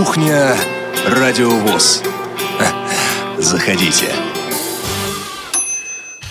[0.00, 0.56] Кухня
[1.06, 2.02] Радиовоз.
[3.38, 4.06] Заходите.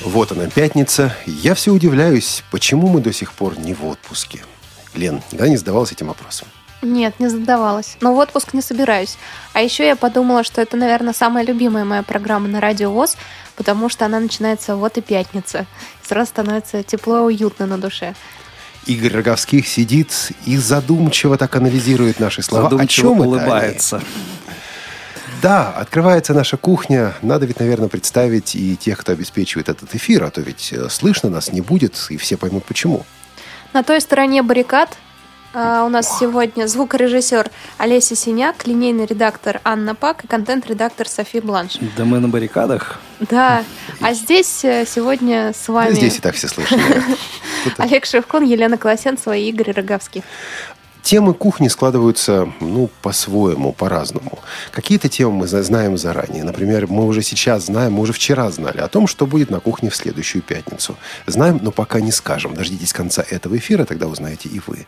[0.02, 1.16] Вот она, пятница.
[1.28, 4.44] Я все удивляюсь, почему мы до сих пор не в отпуске.
[4.96, 6.48] Лен, никогда не задавалась этим вопросом?
[6.82, 7.98] Нет, не задавалась.
[8.02, 9.20] Но в отпуск не собираюсь.
[9.54, 13.18] А еще я подумала, что это, наверное, самая любимая моя программа на Радио ВОЗ,
[13.56, 15.68] потому что она начинается вот и пятница.
[16.02, 18.16] Сразу становится тепло и уютно на душе.
[18.86, 22.64] Игорь Роговских сидит и задумчиво так анализирует наши слова.
[22.64, 23.98] Задумчиво О чем улыбается.
[23.98, 24.06] Это
[25.42, 27.14] да, открывается наша кухня.
[27.22, 31.30] Надо ведь, наверное, представить и тех, кто обеспечивает этот эфир, а то ведь э, слышно
[31.30, 33.06] нас не будет, и все поймут почему.
[33.72, 34.98] На той стороне баррикад
[35.54, 41.78] а, у нас сегодня звукорежиссер Олеся Синяк, линейный редактор Анна Пак и контент-редактор Софи Бланш.
[41.98, 43.00] Да мы на баррикадах.
[43.20, 43.64] Да,
[44.00, 45.94] а здесь э, сегодня с вами...
[45.94, 46.78] Здесь и так все слышно.
[47.78, 50.24] Олег Шевкун, Елена Колосенцева и Игорь Роговский.
[51.02, 54.40] Темы кухни складываются, ну, по-своему, по-разному.
[54.72, 56.44] Какие-то темы мы знаем заранее.
[56.44, 59.90] Например, мы уже сейчас знаем, мы уже вчера знали о том, что будет на кухне
[59.90, 60.98] в следующую пятницу.
[61.26, 62.54] Знаем, но пока не скажем.
[62.54, 64.86] Дождитесь конца этого эфира, тогда узнаете и вы.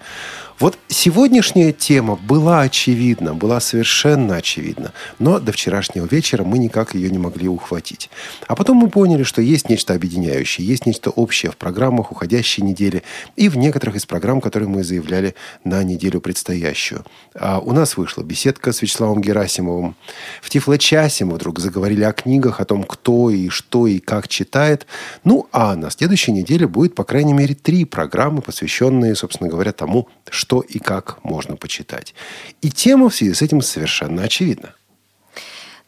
[0.62, 7.10] Вот сегодняшняя тема была очевидна, была совершенно очевидна, но до вчерашнего вечера мы никак ее
[7.10, 8.12] не могли ухватить.
[8.48, 13.02] А потом мы поняли, что есть нечто объединяющее, есть нечто общее в программах уходящей недели
[13.36, 17.06] и в некоторых из программ, которые мы заявляли на неделю предстоящую.
[17.34, 19.96] А у нас вышла беседка с Вячеславом Герасимовым.
[20.44, 24.86] В Тифло-часе мы вдруг заговорили о книгах, о том, кто и что и как читает.
[25.24, 30.08] Ну, а на следующей неделе будет, по крайней мере, три программы, посвященные, собственно говоря, тому,
[30.30, 32.14] что что и как можно почитать.
[32.62, 34.76] И тема в связи с этим совершенно очевидна.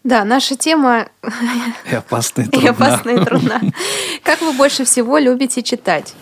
[0.05, 1.09] Да, наша тема...
[1.92, 2.66] И опасная и трудна.
[2.66, 3.61] И опасная и трудна.
[4.23, 6.14] Как вы больше всего любите читать?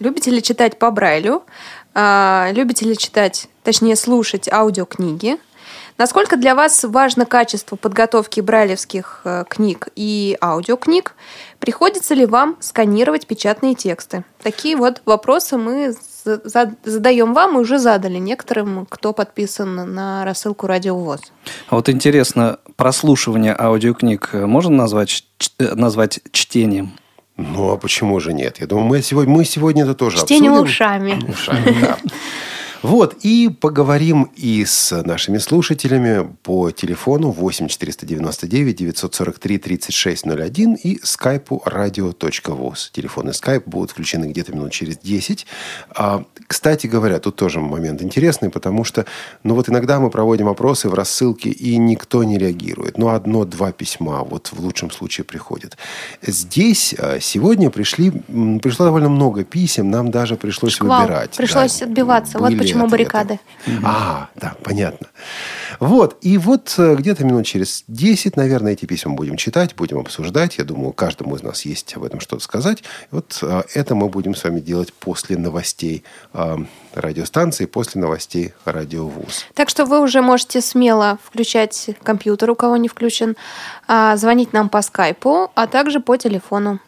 [0.00, 1.44] Любите ли читать по Брайлю?
[1.94, 5.38] А, любите ли читать, точнее, слушать аудиокниги?
[5.96, 11.14] Насколько для вас важно качество подготовки брайлевских э, книг и аудиокниг?
[11.60, 14.24] Приходится ли вам сканировать печатные тексты?
[14.42, 20.96] Такие вот вопросы мы задаем вам и уже задали некоторым, кто подписан на рассылку Радио
[20.96, 21.20] ВОЗ.
[21.68, 25.24] А вот интересно, прослушивание аудиокниг можно назвать,
[25.58, 26.92] э, назвать чтением?
[27.36, 28.58] Ну, а почему же нет?
[28.60, 30.70] Я думаю, мы сегодня, мы сегодня это тоже Чтение обсудим.
[30.70, 31.30] ушами.
[31.30, 31.98] Ушами, да.
[32.84, 41.62] Вот, и поговорим и с нашими слушателями по телефону 8 499 943 3601 и скайпу
[41.64, 42.90] radio.voz.
[42.92, 45.46] Телефон и скайп будут включены где-то минут через 10.
[45.96, 49.06] А, кстати говоря, тут тоже момент интересный, потому что,
[49.44, 52.98] ну вот иногда мы проводим опросы в рассылке, и никто не реагирует.
[52.98, 55.78] Ну, одно-два письма вот в лучшем случае приходят.
[56.20, 61.00] Здесь а, сегодня пришли, пришло довольно много писем, нам даже пришлось Шквал.
[61.00, 61.30] выбирать.
[61.34, 61.86] Пришлось да.
[61.86, 62.38] отбиваться.
[62.38, 63.40] Вот почему Почему баррикады?
[63.82, 65.08] А, да, понятно.
[65.80, 70.58] Вот, и вот э, где-то минут через 10, наверное, эти письма будем читать, будем обсуждать.
[70.58, 72.82] Я думаю, каждому из нас есть об этом что-то сказать.
[73.10, 76.56] Вот э, это мы будем с вами делать после новостей э,
[76.94, 79.46] радиостанции, после новостей радиовуз.
[79.54, 83.36] Так что вы уже можете смело включать компьютер, у кого не включен,
[83.86, 86.80] а, звонить нам по скайпу, а также по телефону.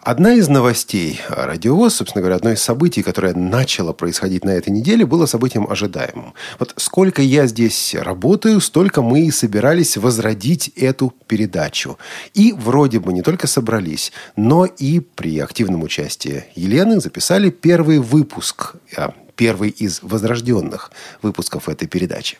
[0.00, 5.06] Одна из новостей радиовоз, собственно говоря, одно из событий, которое начало происходить на этой неделе,
[5.06, 6.34] было событием ожидаемым.
[6.58, 11.98] Вот сколько я здесь работаю, столько мы и собирались возродить эту передачу.
[12.34, 18.74] И вроде бы не только собрались, но и при активном участии Елены записали первый выпуск
[18.96, 20.90] а, первый из возрожденных
[21.22, 22.38] выпусков этой передачи.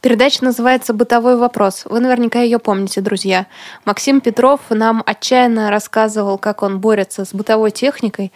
[0.00, 1.84] Передача называется «Бытовой вопрос».
[1.86, 3.46] Вы наверняка ее помните, друзья.
[3.84, 8.32] Максим Петров нам отчаянно рассказывал, как он борется с бытовой техникой.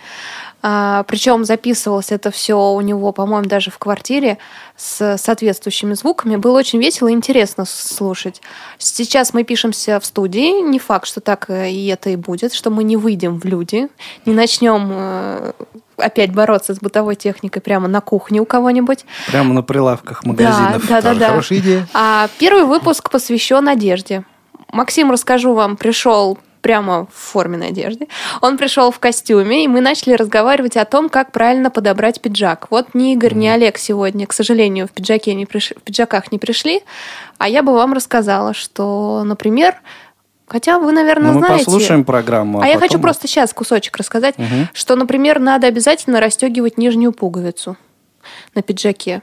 [0.63, 4.39] А, причем записывалось это все у него, по-моему, даже в квартире
[4.77, 6.37] с соответствующими звуками.
[6.37, 8.43] Было очень весело и интересно слушать.
[8.79, 10.61] Сейчас мы пишемся в студии.
[10.61, 13.89] Не факт, что так и это и будет, что мы не выйдем в люди,
[14.27, 15.53] не начнем э,
[16.01, 19.05] опять бороться с бытовой техникой прямо на кухне у кого-нибудь.
[19.29, 20.87] Прямо на прилавках магазинов.
[20.89, 21.21] Да, да, да.
[21.21, 21.29] да.
[21.29, 21.87] Хорошая идея.
[21.95, 24.25] А первый выпуск посвящен одежде.
[24.73, 28.09] Максим, расскажу вам, пришел прямо в форменной одежде.
[28.41, 32.67] Он пришел в костюме, и мы начали разговаривать о том, как правильно подобрать пиджак.
[32.71, 35.73] Вот ни Игорь, ни Олег сегодня, к сожалению, в, пиджаке не приш...
[35.77, 36.83] в пиджаках не пришли,
[37.39, 39.77] а я бы вам рассказала, что, например,
[40.51, 41.65] Хотя вы, наверное, ну, мы знаете.
[41.65, 42.61] послушаем программу.
[42.61, 44.69] А, а я хочу просто сейчас кусочек рассказать, угу.
[44.73, 47.77] что, например, надо обязательно расстегивать нижнюю пуговицу
[48.57, 49.23] на пиджаке.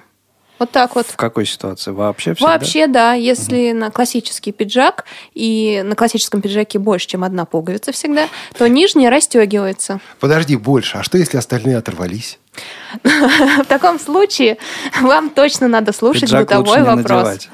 [0.57, 1.05] Вот так вот.
[1.05, 1.91] В какой ситуации?
[1.91, 2.51] Вообще всегда?
[2.53, 3.13] Вообще, да.
[3.13, 3.79] Если угу.
[3.79, 5.03] на классический пиджак,
[5.33, 9.99] и на классическом пиджаке больше, чем одна пуговица всегда, то нижняя расстегивается.
[10.21, 10.97] Подожди, больше.
[10.97, 12.39] А что, если остальные оторвались?
[13.03, 14.57] В таком случае
[15.01, 17.49] вам точно надо слушать Пиджак бытовой лучше не вопрос.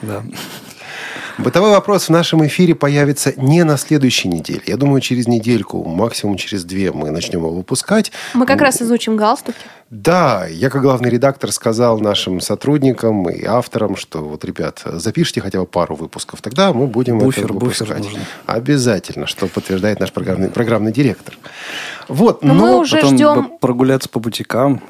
[1.38, 4.62] Бытовой вопрос в нашем эфире появится не на следующей неделе.
[4.68, 8.12] Я думаю, через недельку, максимум через две мы начнем его выпускать.
[8.34, 9.58] Мы как раз изучим галстуки.
[9.94, 15.60] Да, я как главный редактор сказал нашим сотрудникам и авторам, что вот, ребят, запишите хотя
[15.60, 18.04] бы пару выпусков, тогда мы будем Буфер, это буфер выпускать.
[18.04, 18.22] нужен.
[18.48, 21.38] Обязательно, что подтверждает наш программный, программный директор.
[22.08, 24.82] Вот, Но мы уже Потом ждем прогуляться по бутикам.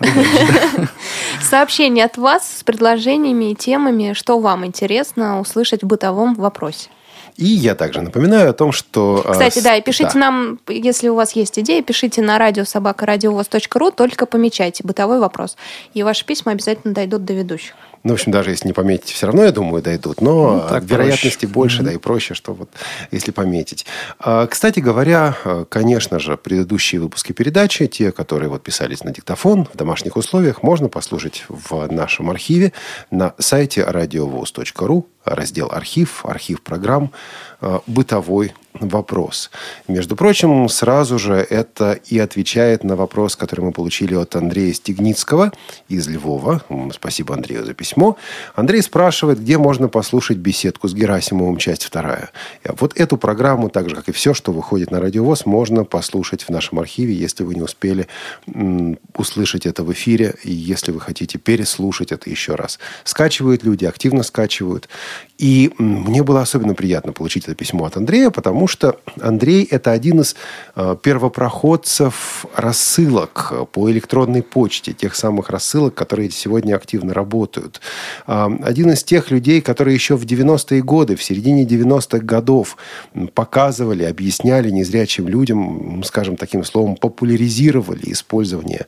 [1.42, 6.90] сообщений от вас с предложениями и темами, что вам интересно услышать в бытовом вопросе.
[7.38, 9.24] И я также напоминаю о том, что...
[9.26, 14.26] э, Кстати, да, и пишите нам, если у вас есть идеи, пишите на радиособакарадиовоз.ру, только
[14.26, 15.58] помечайте бытовой вопрос.
[15.94, 17.74] И ваши письма обязательно дойдут до ведущих.
[18.04, 20.20] Ну, в общем, даже если не пометите, все равно, я думаю, дойдут.
[20.20, 21.54] Но Ну, так вероятности проще.
[21.54, 22.70] больше, да, и проще, что вот
[23.12, 23.86] если пометить.
[24.20, 29.66] А, Кстати говоря, э, конечно же, предыдущие выпуски передачи, те, которые вот писались на диктофон
[29.74, 32.74] в домашних условиях, можно послушать в нашем архиве
[33.10, 37.12] на сайте радиовоз.ру, раздел «Архив», архив программ
[37.88, 39.52] «Бытовой вопрос».
[39.88, 45.52] Между прочим, сразу же это и отвечает на вопрос, который мы получили от Андрея Стегницкого
[45.90, 46.64] из Львова.
[46.92, 48.18] Спасибо Андрею за письмо.
[48.56, 52.32] Андрей спрашивает, где можно послушать беседку с Герасимовым, часть вторая.
[52.64, 56.44] И Вот эту программу, так же, как и все, что выходит на Радиовоз, можно послушать
[56.44, 58.08] в нашем архиве, если вы не успели
[59.16, 62.80] услышать это в эфире, и если вы хотите переслушать это еще раз.
[63.04, 64.90] Скачивают люди, активно скачивают.
[65.38, 70.22] И мне было особенно приятно получить это письмо от Андрея, потому что Андрей– это один
[70.22, 70.36] из
[70.76, 77.82] э, первопроходцев рассылок э, по электронной почте, тех самых рассылок, которые сегодня активно работают.
[78.26, 82.78] Один из тех людей, которые еще в 90-е годы, в середине 90-х годов
[83.34, 88.86] показывали, объясняли незрячим людям, скажем таким словом, популяризировали использование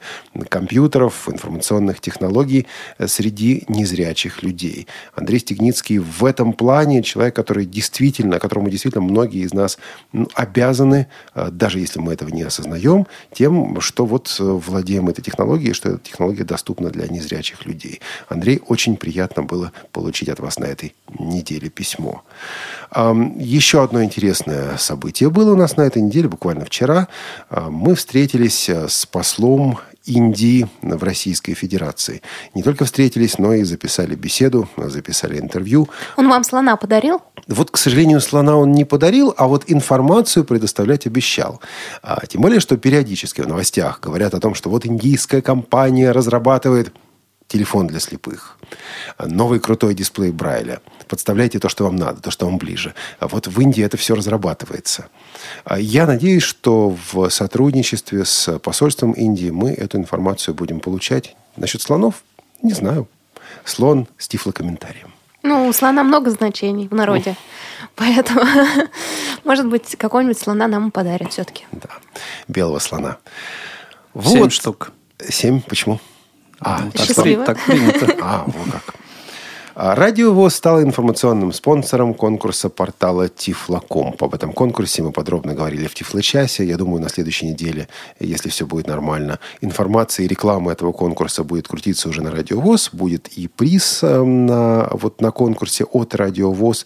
[0.50, 2.66] компьютеров, информационных технологий
[2.98, 4.88] э, среди незрячих людей.
[5.16, 9.78] Андрей Стегницкий в этом плане человек, который действительно, которому действительно многие из нас
[10.34, 15.74] обязаны, э, даже если мы этого не осознаем, тем, что вот э, владеем этой технологией,
[15.74, 18.00] что эта технология доступна для незрячих людей.
[18.30, 22.24] Андрей, очень приятно было получить от вас на этой неделе письмо.
[23.38, 27.08] Еще одно интересное событие было у нас на этой неделе, буквально вчера.
[27.50, 32.22] А, Мы встретились э, с послом Индии в Российской Федерации.
[32.54, 35.90] Не только встретились, но и записали беседу, записали интервью.
[36.18, 37.22] Он вам слона подарил?
[37.48, 41.62] Вот, к сожалению, слона он не подарил, а вот информацию предоставлять обещал.
[42.02, 46.94] А, тем более, что периодически в новостях говорят о том, что вот индийская компания разрабатывает
[47.48, 48.58] телефон для слепых,
[49.20, 50.82] новый крутой дисплей Брайля.
[51.08, 52.94] Подставляйте то, что вам надо, то, что вам ближе.
[53.20, 55.08] А вот в Индии это все разрабатывается.
[55.64, 61.36] А Я надеюсь, что в сотрудничестве с посольством Индии мы эту информацию будем получать.
[61.56, 62.24] Насчет слонов?
[62.62, 63.08] Не знаю.
[63.64, 65.14] Слон с тифлокомментарием.
[65.44, 67.36] Ну, у слона много значений в народе.
[67.96, 68.42] Поэтому,
[69.44, 71.66] может быть, какого-нибудь слона нам подарят все-таки.
[71.72, 71.90] Да.
[72.48, 73.18] Белого слона.
[74.24, 74.92] Семь штук.
[75.30, 75.62] Семь?
[75.62, 76.00] Почему?
[76.60, 77.46] А, так, Счастливо.
[77.46, 78.16] так принято.
[78.22, 78.96] а, вот как.
[79.78, 84.24] А, Радио ВОЗ стало информационным спонсором конкурса портала Тифлокомп.
[84.24, 86.64] Об этом конкурсе мы подробно говорили в Тифлочасе.
[86.64, 91.68] Я думаю, на следующей неделе, если все будет нормально, информация и реклама этого конкурса будет
[91.68, 92.90] крутиться уже на Радио ВОЗ.
[92.94, 96.86] Будет и приз э, на, вот на конкурсе от Радио ВОЗ.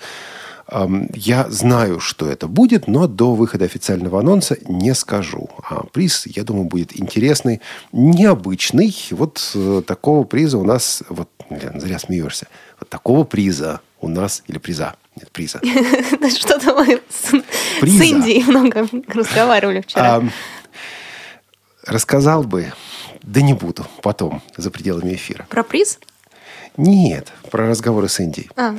[0.72, 5.50] Я знаю, что это будет, но до выхода официального анонса не скажу.
[5.68, 7.62] А приз, я думаю, будет интересный,
[7.92, 8.96] необычный.
[9.12, 11.02] Вот э, такого приза у нас...
[11.10, 12.48] Вот, Лен, зря смеешься.
[12.80, 14.44] Вот такого приза у нас...
[14.48, 14.96] Или приза.
[15.16, 15.60] Нет, приза.
[16.40, 17.34] Что-то мы с.
[17.82, 20.22] Индией много разговаривали вчера.
[21.84, 22.72] Рассказал бы,
[23.24, 25.48] да не буду, потом, за пределами эфира.
[25.50, 26.00] Про приз?
[26.78, 28.50] Нет, про разговоры с Индией.
[28.56, 28.76] А,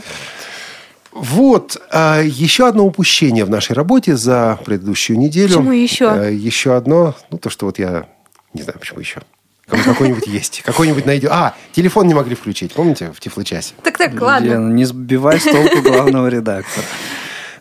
[1.12, 5.48] Вот, а, еще одно упущение в нашей работе за предыдущую неделю.
[5.48, 6.08] Почему еще?
[6.08, 8.06] А, Еще одно, ну, то, что вот я
[8.54, 9.20] не знаю, почему еще.
[9.68, 10.62] Какой-нибудь есть.
[10.64, 11.28] Какой-нибудь найдем.
[11.32, 13.74] А, телефон не могли включить, помните, в Тифлочасе?
[13.84, 14.46] так, так, ладно.
[14.46, 16.86] Лена, не сбивай с толку главного редактора.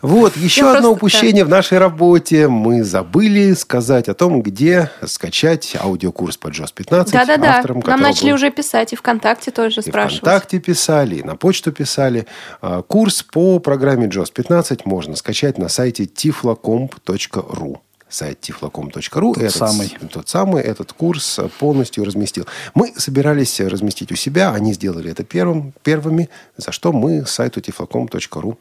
[0.01, 2.47] Вот, еще Я одно просто- упущение в нашей работе.
[2.47, 7.13] Мы забыли сказать о том, где скачать аудиокурс по JOS 15.
[7.13, 7.61] Да-да-да.
[7.85, 10.19] Нам начали был уже писать, и ВКонтакте тоже И спрашивать.
[10.21, 12.27] ВКонтакте писали, и на почту писали.
[12.61, 17.77] А, Курс по программе JOS 15 можно скачать на сайте tiflocomp.ru.
[18.09, 19.33] сайт tiflocom.ru.
[19.33, 19.97] Тот этот, самый.
[20.11, 22.45] Тот самый, этот курс полностью разместил.
[22.73, 28.57] Мы собирались разместить у себя, они сделали это первым, первыми, за что мы сайту tiflocom.ru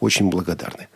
[0.00, 0.88] очень благодарны.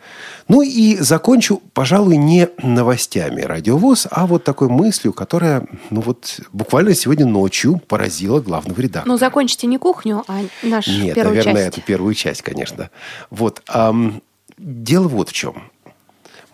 [0.47, 6.93] Ну и закончу, пожалуй, не новостями радиовоз, а вот такой мыслью, которая, ну вот, буквально
[6.93, 9.11] сегодня ночью поразила главного редактора.
[9.11, 11.77] Ну, закончите не кухню, а наш Нет, первую наверное, часть.
[11.77, 12.89] эту первую часть, конечно.
[13.29, 13.61] Вот.
[13.67, 14.21] ам,
[14.57, 15.71] дело вот в чем.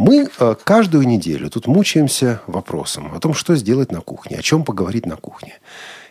[0.04, 4.66] Мы э, каждую неделю тут мучаемся вопросом о том, что сделать на кухне, о чем
[4.66, 5.62] поговорить на кухне.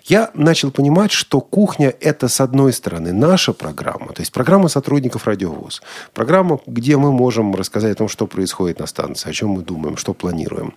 [0.05, 5.27] Я начал понимать, что кухня– это, с одной стороны, наша программа, то есть программа сотрудников
[5.27, 5.83] радиовоз.
[6.15, 9.99] Программа, где мы можем рассказать о том, что происходит на станции, о чем мы думаем,
[9.99, 10.73] что планируем.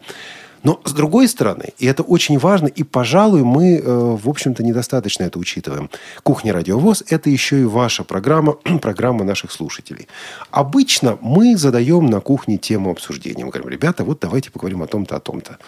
[0.66, 5.24] Но с другой стороны, и это очень важно, и, пожалуй, мы, э, в общем-то, недостаточно
[5.24, 5.92] это учитываем.
[6.24, 10.08] Кухня Радиовоз– это еще и ваша программа, программа наших слушателей.
[10.50, 13.46] Обычно мы задаем на кухне тему обсуждения.
[13.46, 15.60] Мы говорим, ребята, вот давайте поговорим о том-то, о том-то.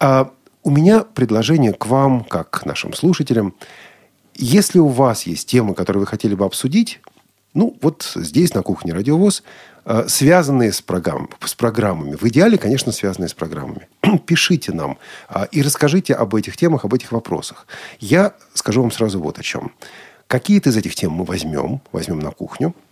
[0.00, 0.32] А
[0.64, 3.54] у меня предложение к вам, как к нашим слушателям.
[4.34, 7.00] Если у вас есть темы, которые вы хотели бы обсудить,
[7.54, 9.44] ну, вот здесь, на кухне Радиовоз,
[10.08, 12.16] связанные с, программ, с программами.
[12.16, 13.88] В идеале, конечно, связанные с программами.
[14.26, 17.66] Пишите нам а, и расскажите об этих темах, об этих вопросах.
[18.00, 19.72] Я скажу вам сразу вот о чем.
[20.26, 22.85] Какие-то из этих тем мы возьмем, возьмем на кухню, Э,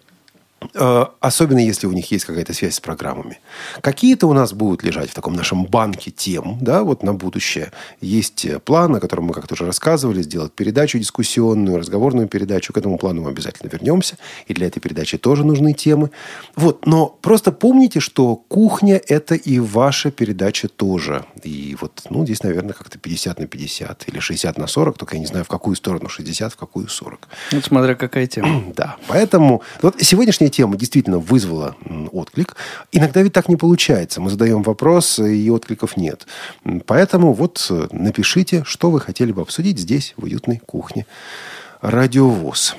[0.74, 3.40] Особенно, если у них есть какая-то связь с программами.
[3.80, 7.72] Какие-то у нас будут лежать в таком нашем банке тем, да, вот на будущее.
[8.00, 12.72] Есть э, план, о котором мы как-то уже рассказывали, сделать передачу дискуссионную, разговорную передачу.
[12.72, 14.16] К этому плану мы обязательно вернемся.
[14.46, 16.10] И для этой передачи тоже нужны темы.
[16.56, 21.24] Вот, но просто помните, что кухня– это и ваша передача тоже.
[21.42, 25.20] И вот, ну, здесь, наверное, как-то 50 на 50 или 60 на 40, только я
[25.20, 27.28] не знаю, в какую сторону 60, в какую 40.
[27.52, 28.64] Ну, смотря какая тема.
[28.74, 31.76] Да, поэтому вот сегодняшняя тема действительно вызвала
[32.12, 32.56] отклик.
[32.92, 34.20] Иногда ведь так не получается.
[34.20, 36.26] Мы задаем вопрос, и откликов нет.
[36.86, 41.06] Поэтому вот э, напишите, что вы хотели бы обсудить здесь, в уютной кухне.
[41.80, 42.76] Радиовоз.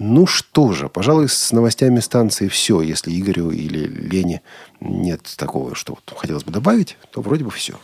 [0.00, 2.82] Ну что же, пожалуй, с новостями станции все.
[2.82, 4.42] Если Игорю или Лене
[4.80, 7.74] нет такого, что вот хотелось бы добавить, то вроде бы все.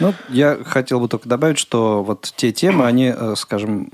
[0.00, 3.88] Ну, я хотел бы только добавить, что вот те темы, они, э, скажем,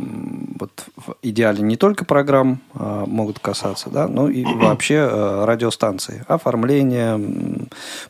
[0.59, 6.25] вот в идеале не только программ э, могут касаться, да, но и вообще э, радиостанции,
[6.29, 7.21] оформление,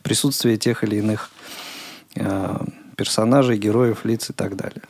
[0.03, 1.31] присутствие тех или иных
[2.15, 2.57] э,
[2.95, 4.81] персонажей, героев, лиц и так далее.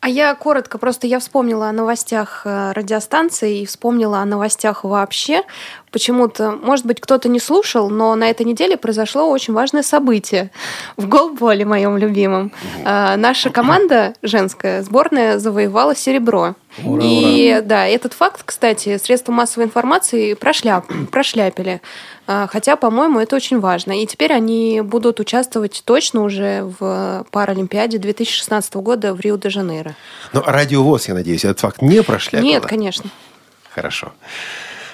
[0.00, 5.42] А я коротко, просто я вспомнила о новостях э, радиостанции и вспомнила о новостях вообще.
[5.90, 10.50] Почему-то, может быть, кто-то не слушал, но на этой неделе произошло очень важное событие
[10.96, 12.50] в голболе моем любимом.
[12.82, 16.54] Э, Наша команда женская, сборная, завоевала серебро.
[16.82, 21.82] Ура, и да, этот факт, кстати, средства массовой информации прошляп, прошляпили.
[22.26, 24.00] А, Хотя, по-моему, это очень важно.
[24.00, 29.89] И теперь они будут участвовать точно уже в Паралимпиаде 2016 года в Рио-де-Жанейро.
[30.32, 32.48] Но радиовоз, я надеюсь, этот факт не прошляпила?
[32.48, 33.10] Нет, конечно.
[33.74, 34.12] Хорошо.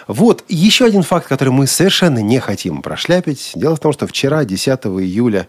[0.07, 3.53] Вот еще один факт, который мы совершенно не хотим прошляпить.
[3.55, 5.49] Дело в том, что вчера, 10 июля,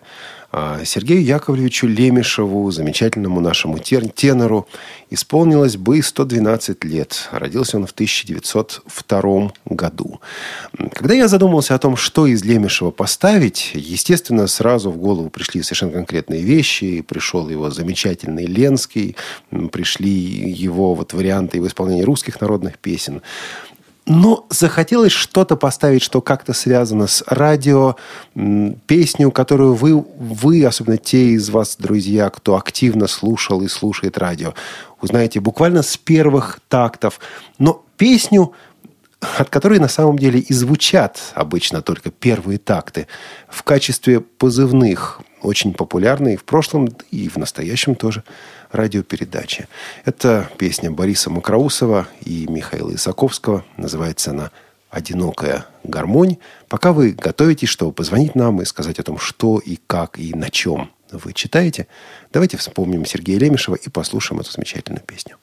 [0.85, 4.67] Сергею Яковлевичу Лемешеву, замечательному нашему тенору,
[5.09, 7.29] исполнилось бы 112 лет.
[7.31, 10.21] Родился он в 1902 году.
[10.93, 15.91] Когда я задумался о том, что из Лемешева поставить, естественно, сразу в голову пришли совершенно
[15.91, 17.01] конкретные вещи.
[17.01, 19.15] Пришел его замечательный Ленский,
[19.71, 23.21] пришли его вот варианты в исполнении русских народных песен.
[24.09, 27.97] Но захотелось что-то поставить, что как-то связано с радио,
[28.85, 34.53] песню, которую вы, вы, особенно те из вас, друзья, кто активно слушал и слушает радио,
[35.01, 37.19] узнаете буквально с первых тактов.
[37.59, 38.53] Но песню,
[39.19, 43.07] от которой на самом деле и звучат обычно только первые такты,
[43.49, 48.23] в качестве позывных, очень популярной и в прошлом, и в настоящем тоже
[48.71, 49.67] радиопередачи.
[50.05, 53.65] Это песня Бориса Макроусова и Михаила Исаковского.
[53.77, 54.51] Называется она
[54.89, 56.37] «Одинокая гармонь».
[56.67, 60.49] Пока вы готовитесь, чтобы позвонить нам и сказать о том, что и как и на
[60.49, 61.87] чем вы читаете,
[62.33, 65.37] давайте вспомним Сергея Лемешева и послушаем эту замечательную песню.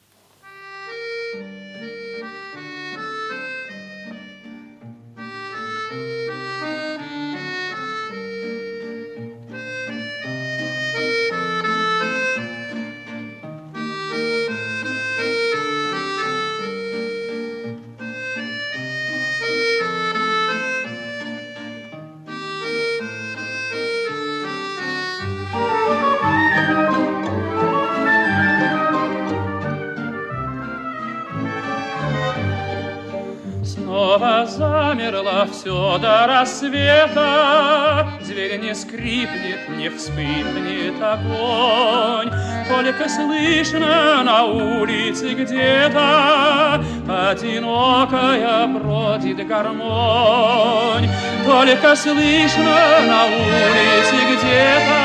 [36.45, 38.07] Рассвета.
[38.21, 42.31] Зверь не скрипнет, не вспыхнет огонь,
[42.69, 51.09] Только слышно на улице где-то Одинокая бродит гармонь.
[51.45, 52.75] Только слышно
[53.07, 55.01] на улице где-то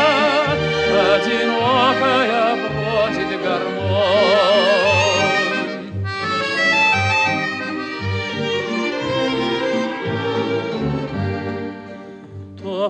[1.15, 4.50] Одинокая бродит гармонь.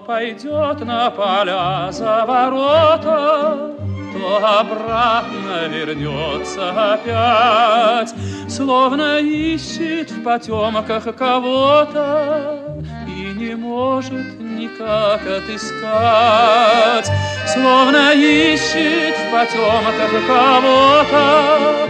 [0.06, 3.76] Пойдет на поля за ворота,
[4.12, 8.14] то обратно вернется опять,
[8.48, 12.58] Словно ищет в потемках кого-то
[13.06, 17.10] И не может никак отыскать.
[17.46, 21.88] Словно ищет в потемках кого-то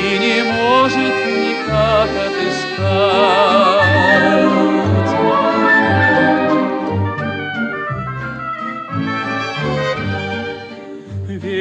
[0.00, 3.58] И не может никак отыскать.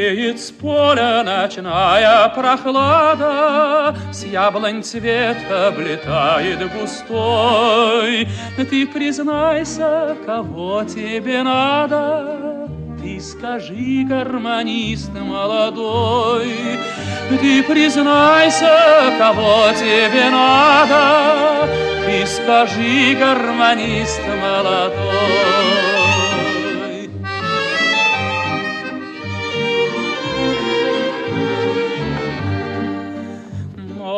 [0.07, 8.25] Веет с поля ночная прохлада, С яблонь цвет облетает густой.
[8.55, 12.69] Ты признайся, кого тебе надо,
[13.01, 16.53] Ты скажи, гармонист молодой.
[17.29, 21.67] Ты признайся, кого тебе надо,
[22.05, 25.86] Ты скажи, гармонист молодой.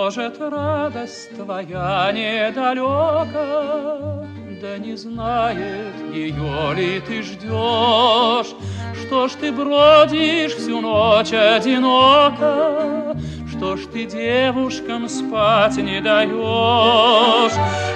[0.10, 3.36] Может, радость твоя недалека,
[4.60, 8.56] Да не знает, ее ли ты ждешь.
[9.00, 13.16] Что ж ты бродишь всю ночь одиноко,
[13.52, 17.54] Что ж ты девушкам спать не даешь?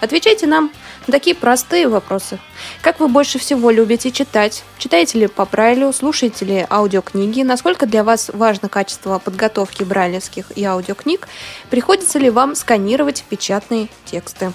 [0.00, 0.70] Отвечайте нам
[1.08, 2.38] на такие простые вопросы.
[2.80, 4.62] Как вы больше всего любите читать?
[4.78, 5.92] Читаете ли по Брайлю?
[5.92, 7.42] Слушаете ли аудиокниги?
[7.42, 11.26] Насколько для вас важно качество подготовки брайлевских и аудиокниг?
[11.68, 14.52] Приходится ли вам сканировать печатные тексты?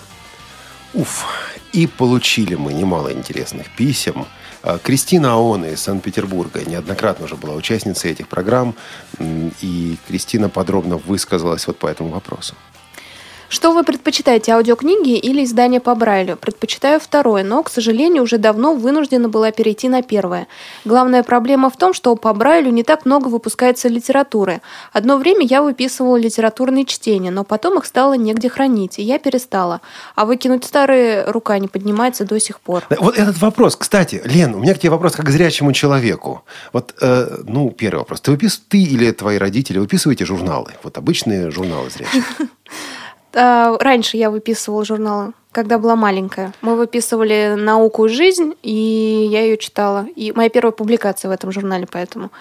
[0.94, 1.26] Уф,
[1.72, 4.26] и получили мы немало интересных писем.
[4.64, 8.76] А, Кристина Аона из Санкт-Петербурга неоднократно уже была участницей этих программ,
[9.20, 12.56] и Кристина подробно высказалась вот по этому вопросу.
[13.50, 16.38] Что вы предпочитаете, аудиокниги или издания по Брайлю?
[16.38, 20.48] Предпочитаю второе, но, к сожалению, уже давно вынуждена была перейти на первое.
[20.86, 24.62] Главная проблема в том, что по Брайлю не так много выпускается литературы.
[24.94, 29.82] Одно время я выписывала литературные чтения, но потом их стало негде хранить, и я перестала.
[30.14, 32.84] А выкинуть старые рука не поднимается до сих пор.
[33.00, 36.44] Вот этот вопрос, кстати, Лен, у меня к тебе вопрос как к зрячему человеку.
[36.72, 38.22] Вот, э, ну, первый вопрос.
[38.22, 38.62] Ты, выпис...
[38.68, 40.74] ты или твои родители выписываете журналы?
[40.84, 42.24] Вот обычные журналы зрячих.
[43.34, 46.54] А, раньше я выписывала журналы, когда была маленькая.
[46.62, 50.08] Мы выписывали «Науку и жизнь», и я ее читала.
[50.16, 52.32] И моя первая публикация в этом журнале, поэтому.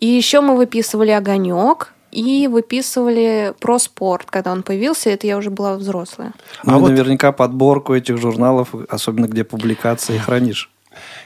[0.00, 5.50] И еще мы выписывали «Огонек», и выписывали про спорт, когда он появился, это я уже
[5.50, 6.32] была взрослая.
[6.62, 6.90] Ну, а вот...
[6.90, 10.70] наверняка подборку этих журналов, особенно где публикации, хранишь.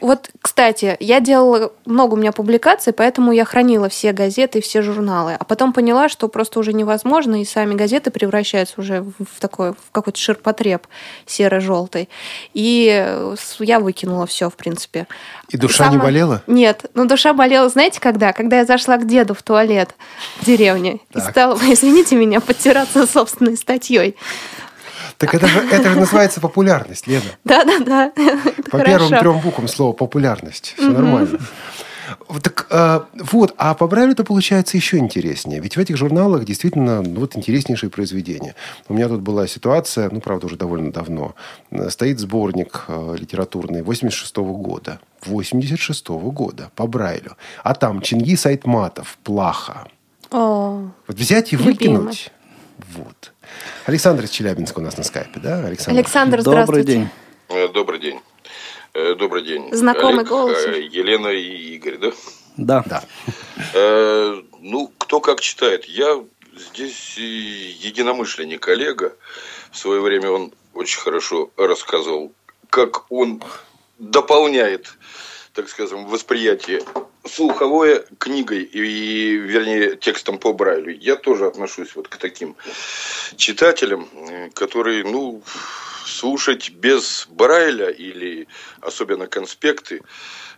[0.01, 5.37] Вот, кстати, я делала много у меня публикаций, поэтому я хранила все газеты, все журналы.
[5.39, 9.91] А потом поняла, что просто уже невозможно, и сами газеты превращаются уже в такой, в
[9.93, 10.87] какой-то ширпотреб
[11.27, 12.09] серо-желтый.
[12.55, 15.07] И я выкинула все, в принципе.
[15.49, 15.99] И душа Самое...
[15.99, 16.43] не болела?
[16.47, 18.33] Нет, ну душа болела, знаете, когда?
[18.33, 19.95] Когда я зашла к деду в туалет
[20.41, 24.17] в деревне и стала, извините меня, подтираться собственной статьей.
[25.19, 27.25] Так это же, это же называется популярность, Лена.
[27.45, 28.13] Да, да, да.
[28.71, 30.75] По первым трем буквам слова популярность.
[30.77, 31.39] Все нормально.
[32.43, 35.61] Так э, вот, а по Брайлю это получается еще интереснее.
[35.61, 38.55] Ведь в этих журналах действительно ну, вот интереснейшие произведения.
[38.89, 41.35] У меня тут была ситуация, ну, правда, уже довольно давно.
[41.89, 45.01] Стоит сборник э, литературный 86 -го года.
[45.27, 47.37] 86 -го года по Брайлю.
[47.63, 49.87] А там Чингис Айтматов, Плаха.
[50.31, 51.75] О, Вот взять и Любимый.
[51.75, 52.31] выкинуть.
[52.95, 53.33] Вот.
[53.87, 55.65] Александр из Челябинска у нас на скайпе, да?
[55.65, 55.99] Александр.
[55.99, 57.09] Александр, Добрый день.
[57.49, 58.21] Э, Добрый день.
[58.95, 59.73] Э, Добрый день.
[59.75, 60.59] Знакомый Олег, голос.
[60.67, 62.13] э, Елена и Игорь, да?
[62.57, 62.85] Да.
[62.87, 63.05] Да.
[63.75, 65.85] Э, Ну, кто как читает.
[65.87, 66.23] Я
[66.57, 69.15] здесь единомышленник коллега.
[69.71, 72.33] В свое время он очень хорошо рассказывал,
[72.71, 73.43] как он
[73.99, 74.93] дополняет,
[75.55, 76.83] так скажем, восприятие
[77.29, 80.97] слуховое книгой и, вернее, текстом по Брайлю.
[80.99, 82.57] Я тоже отношусь вот к таким
[83.37, 84.09] читателям,
[84.55, 85.43] которые, ну,
[86.05, 88.49] слушать без Брайля или
[88.81, 90.03] особенно конспекты,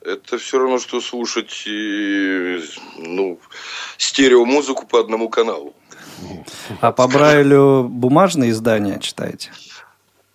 [0.00, 2.60] это все равно, что слушать, э,
[2.96, 3.38] ну,
[3.98, 5.74] стереомузыку по одному каналу.
[6.80, 9.50] А по Брайлю бумажные издания читаете?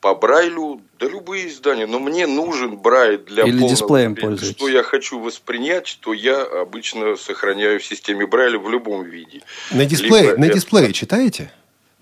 [0.05, 4.55] По Брайлю, да любые издания, но мне нужен Брайль для Или полного дисплеем пользуетесь?
[4.55, 9.41] Что я хочу воспринять, то я обычно сохраняю в системе Брайля в любом виде.
[9.71, 11.51] На дисплее, Либо на это- дисплее читаете?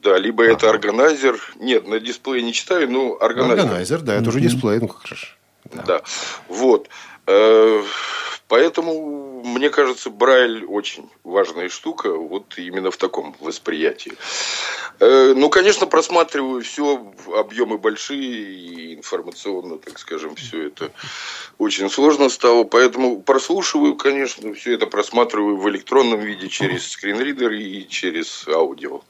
[0.02, 1.40] Да, либо это органайзер.
[1.62, 3.60] Нет, на дисплее не читаю, но органайзер.
[3.64, 4.80] Органайзер, да, это уже дисплей.
[4.80, 5.16] Ну, как же.
[5.16, 5.38] ж.
[5.88, 6.02] Да.
[6.50, 6.90] Вот.
[7.26, 7.84] Э,
[8.50, 14.14] Поэтому, мне кажется, Брайль очень важная штука, вот именно в таком восприятии.
[15.00, 20.92] Э, Ну, конечно, просматриваю все, объемы большие, и информационно, так скажем, все это
[21.58, 27.86] очень сложно стало, поэтому прослушиваю, конечно, все это просматриваю в электронном виде через скринридер и
[27.88, 29.02] через аудио.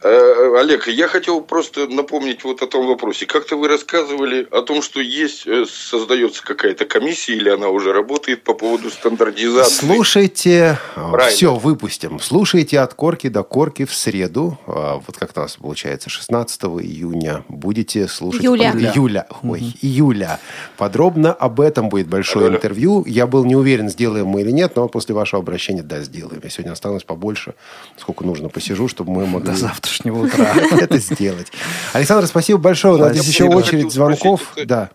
[0.00, 3.26] Э, Олег, я хотел просто напомнить вот о том вопросе.
[3.26, 8.44] Как-то вы рассказывали о том, что есть, э, создается какая-то комиссия, или она уже работает
[8.44, 9.86] по поводу стандартизации.
[9.86, 11.30] Слушайте, Правильно.
[11.30, 12.20] все, выпустим.
[12.20, 14.56] Слушайте от корки до корки в среду.
[14.66, 17.44] Вот как у нас получается, 16 июня.
[17.48, 18.42] Будете слушать...
[18.44, 18.70] Июля.
[18.72, 19.26] под- Июля.
[19.42, 20.38] Ой, июля.
[20.76, 22.56] Подробно об этом будет большое Ага.
[22.56, 23.04] интервью.
[23.04, 26.40] Я был не уверен, сделаем мы или нет, но после вашего обращения, да, сделаем.
[26.44, 27.54] Я сегодня останусь побольше,
[27.96, 29.50] сколько нужно посижу, чтобы мы могли...
[29.50, 29.56] До
[29.88, 30.54] завтрашнего утра.
[30.80, 31.50] это сделать.
[31.92, 32.94] Александр, спасибо большое.
[32.94, 34.42] У нас здесь еще очередь звонков.
[34.42, 34.90] спросить, Да.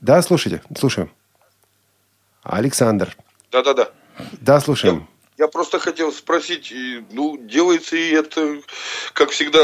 [0.00, 1.10] Да, слушайте, слушаем.
[2.42, 3.16] Александр.
[3.50, 3.88] Да-да-да.
[4.40, 5.08] Да, слушаем.
[5.38, 6.74] Я просто хотел спросить,
[7.12, 8.58] ну, делается и это,
[9.12, 9.60] как всегда,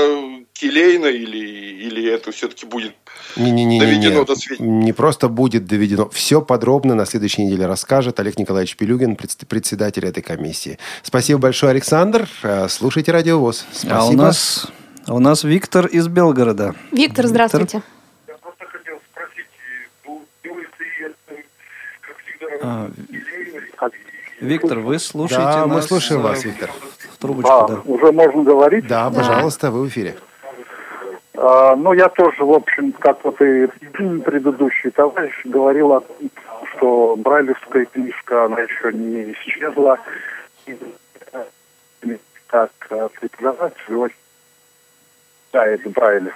[0.52, 2.94] келейно, или, или это все-таки будет
[3.36, 3.80] Не-не-не.
[3.80, 4.68] доведено до сведения?
[4.84, 6.08] Не просто будет доведено.
[6.10, 10.78] Все подробно на следующей неделе расскажет Олег Николаевич Пилюгин, предс- председатель этой комиссии.
[11.02, 12.28] Спасибо большое, Александр.
[12.44, 13.66] Э, Слушайте Радио ВОЗ.
[13.72, 13.98] Спасибо.
[13.98, 14.68] А у нас,
[15.08, 16.76] у нас Виктор из Белгорода.
[16.92, 17.82] Виктор, здравствуйте.
[18.28, 19.46] Я просто хотел спросить,
[20.06, 21.42] ну, делается и это,
[22.00, 22.90] как всегда, А,
[24.40, 26.70] Виктор, вы слушаете Да, мы нас, слушаем э, вас, Виктор.
[27.12, 27.80] В трубочку, А, да.
[27.84, 28.86] уже можно говорить?
[28.86, 30.16] Да, пожалуйста, вы в эфире.
[31.36, 33.66] А, ну, я тоже, в общем, как вот и
[34.24, 36.30] предыдущий товарищ говорил, о том,
[36.76, 39.98] что брайлевская книжка, она еще не исчезла.
[40.66, 40.76] И,
[41.32, 42.16] э,
[42.46, 44.16] как э, преподаватель очень
[45.46, 46.32] читает Брайля.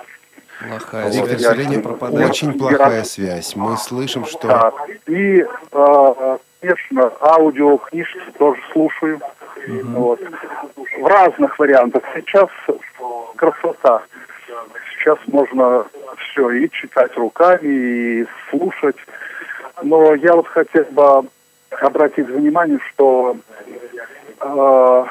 [0.69, 1.41] Плохая Виктор, связь.
[1.41, 2.31] к сожалению, пропадает.
[2.31, 3.55] очень плохая связь.
[3.55, 4.49] Мы слышим, что...
[4.49, 4.73] Да.
[5.07, 9.21] И, э, конечно, аудиокнижки тоже слушаю.
[9.85, 10.21] Вот.
[10.99, 12.03] В разных вариантах.
[12.15, 12.49] Сейчас
[13.37, 14.03] красота.
[14.95, 15.87] Сейчас можно
[16.19, 18.97] все и читать руками, и слушать.
[19.83, 21.29] Но я вот хотел бы
[21.81, 23.37] обратить внимание, что
[24.41, 25.05] э,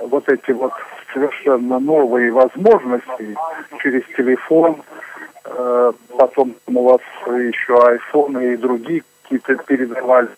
[0.00, 0.72] вот эти вот
[1.12, 3.36] совершенно новые возможности
[3.80, 4.82] через телефон,
[5.44, 10.28] э, потом у вас еще айфоны и другие какие-то передавали.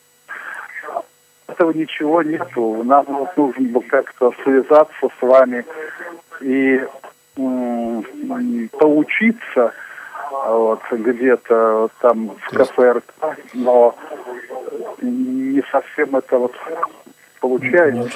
[1.46, 2.82] Этого ничего нету.
[2.84, 5.64] Нам вот нужно было как-то связаться с вами
[6.40, 6.84] и
[7.36, 9.72] м, поучиться
[10.30, 13.00] вот, где-то там в кафе
[13.54, 13.94] но
[15.02, 16.54] не совсем это вот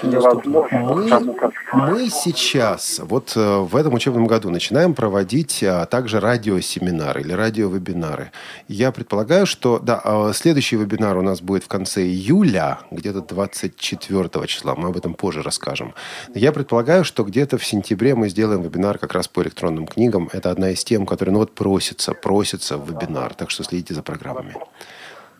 [0.02, 6.20] невозможно, Мы, как мы сейчас, вот э, в этом учебном году, начинаем проводить а, также
[6.20, 8.32] радиосеминары или радиовебинары.
[8.68, 14.46] Я предполагаю, что да, а, следующий вебинар у нас будет в конце июля, где-то 24
[14.46, 14.74] числа.
[14.74, 15.94] Мы об этом позже расскажем.
[16.34, 20.28] Я предполагаю, что где-то в сентябре мы сделаем вебинар как раз по электронным книгам.
[20.32, 23.34] Это одна из тем, которая ну, вот просится, просится в вебинар.
[23.34, 24.54] Так что следите за программами.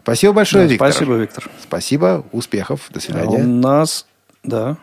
[0.05, 0.93] Спасибо большое, Да, Виктор.
[0.93, 1.51] Спасибо, Виктор.
[1.63, 3.39] Спасибо, успехов, до А свидания.
[3.39, 4.05] у нас,
[4.43, 4.77] да.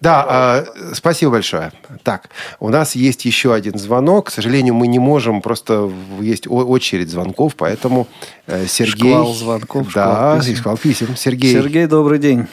[0.00, 1.72] Да, а, спасибо большое.
[2.02, 2.28] Так,
[2.60, 4.26] у нас есть еще один звонок.
[4.26, 8.06] К сожалению, мы не можем, просто есть очередь звонков, поэтому
[8.46, 9.12] э, Сергей...
[9.12, 11.16] Шквал звонков, Да, шквал писем.
[11.16, 11.52] Сергей.
[11.52, 12.46] Сергей, добрый день.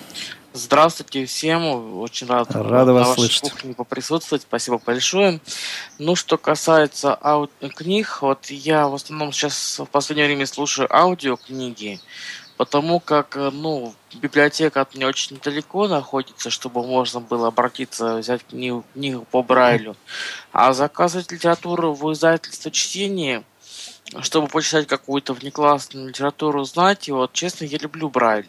[0.55, 3.51] Здравствуйте всем, очень рад Рада на вас вашей слышать.
[3.51, 5.41] кухне поприсутствовать, спасибо большое.
[5.97, 11.99] Ну, что касается аудиокниг, вот я в основном сейчас в последнее время слушаю аудиокниги,
[12.55, 18.85] потому как, ну, библиотека от меня очень далеко находится, чтобы можно было обратиться, взять книгу,
[18.93, 19.95] книгу по Брайлю.
[20.51, 23.43] А заказывать литературу в издательство чтения,
[24.21, 28.47] чтобы почитать какую-то внеклассную литературу, знать, и вот, честно, я люблю Брайль.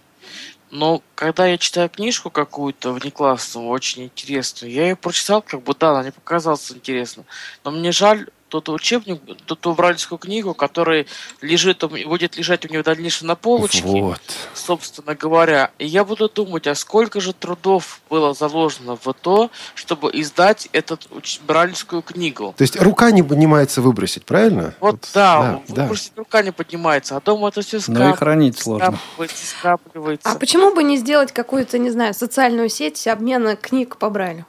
[0.74, 5.90] Но когда я читаю книжку какую-то внеклассную, очень интересную, я ее прочитал, как бы, да,
[5.90, 7.24] она мне показалась интересно.
[7.62, 8.26] Но мне жаль
[8.60, 11.06] тот учебник, ту брайлевскую книгу, которая
[11.40, 14.20] лежит, будет лежать у меня в дальнейшем на полочке, Вот.
[14.54, 15.72] собственно говоря.
[15.78, 20.98] И я буду думать, а сколько же трудов было заложено в то, чтобы издать эту
[21.46, 22.54] брайлевскую книгу.
[22.56, 24.74] То есть рука не поднимается выбросить, правильно?
[24.78, 25.82] Вот, да, да, да.
[25.82, 28.96] выбросить рука не поднимается, а дома это все Ну и хранить сложно.
[29.16, 30.30] скапливается, скапливается.
[30.30, 34.46] А почему бы не сделать какую-то, не знаю, социальную сеть обмена книг по Брайлю?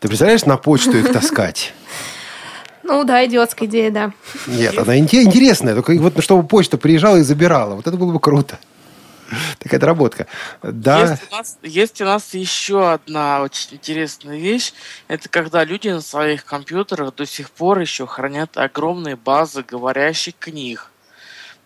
[0.00, 1.72] Ты представляешь, на почту их таскать?
[2.84, 4.12] Ну да, идиотская идея, да.
[4.46, 7.74] Нет, она инте- интересная, только вот чтобы почта приезжала и забирала.
[7.74, 8.58] Вот это было бы круто.
[9.58, 10.26] Такая доработка.
[10.62, 14.74] Да, Есть у, нас, есть у нас еще одна очень интересная вещь.
[15.08, 20.90] Это когда люди на своих компьютерах до сих пор еще хранят огромные базы говорящих книг.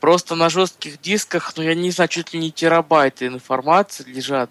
[0.01, 4.49] Просто на жестких дисках, ну я не знаю, чуть ли не терабайты информации лежат.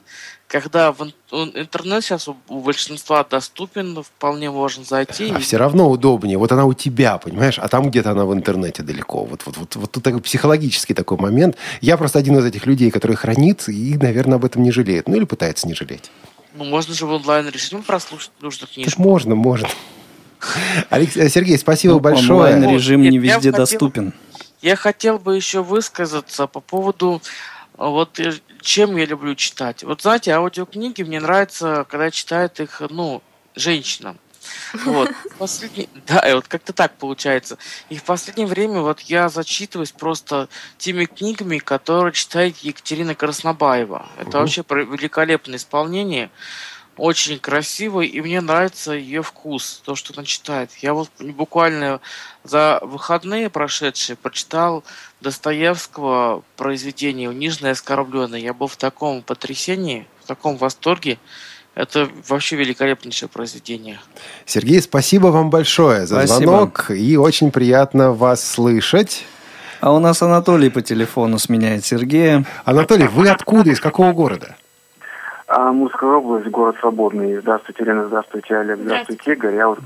[0.47, 5.29] Когда в интернет сейчас у, большинства доступен, вполне можно зайти.
[5.35, 6.37] а и- все равно удобнее.
[6.37, 9.25] Вот она у тебя, понимаешь, а там где-то она в интернете далеко.
[9.25, 11.57] Вот, вот, вот, вот тут такой психологический такой момент.
[11.81, 15.09] Я просто один из этих людей, который хранит и, наверное, об этом не жалеет.
[15.09, 16.09] Ну, или пытается не жалеть.
[16.55, 19.01] Ну, можно же в онлайн режиме прослушать нужную Так книжку.
[19.01, 19.67] можно, можно.
[20.89, 22.55] Алекс- э, Сергей, спасибо Ну, большое.
[22.55, 24.13] Онлайн-режим не я везде хотел- доступен.
[24.61, 27.21] Я хотел бы еще высказаться по поводу
[27.77, 28.33] а, вот э,
[28.67, 29.83] чем я люблю читать.
[29.83, 33.23] Вот знаете, аудиокниги мне нравится, когда читает их, ну,
[33.55, 34.17] женщина.
[34.83, 35.09] Вот.
[35.39, 37.57] Последний- Да, и вот как-то так получается.
[37.89, 44.05] И в последнее время вот я зачитываюсь просто теми книгами, которые читает Екатерина Краснобаева.
[44.17, 46.29] Это вообще про- великолепное исполнение.
[46.97, 50.71] Очень красивый, и мне нравится ее вкус, то, что она читает.
[50.81, 51.99] Я вот буквально
[52.43, 54.83] за выходные прошедшие прочитал
[55.21, 58.39] Достоевского произведение «Униженное и оскорбленное».
[58.39, 61.19] Я был в таком потрясении, в таком восторге.
[61.75, 63.99] Это вообще великолепнейшее произведение.
[64.47, 66.37] Сергей, спасибо вам большое за Спасибо.
[66.37, 66.89] звонок.
[66.89, 69.23] И очень приятно вас слышать.
[69.79, 72.45] А у нас Анатолий по телефону сменяет Сергея.
[72.65, 74.55] Анатолий, вы откуда, из какого города?
[75.47, 77.37] А, Мурская область, город Свободный.
[77.37, 79.55] Здравствуйте, Елена, здравствуйте, Олег, здравствуйте, Игорь.
[79.55, 79.79] Я вот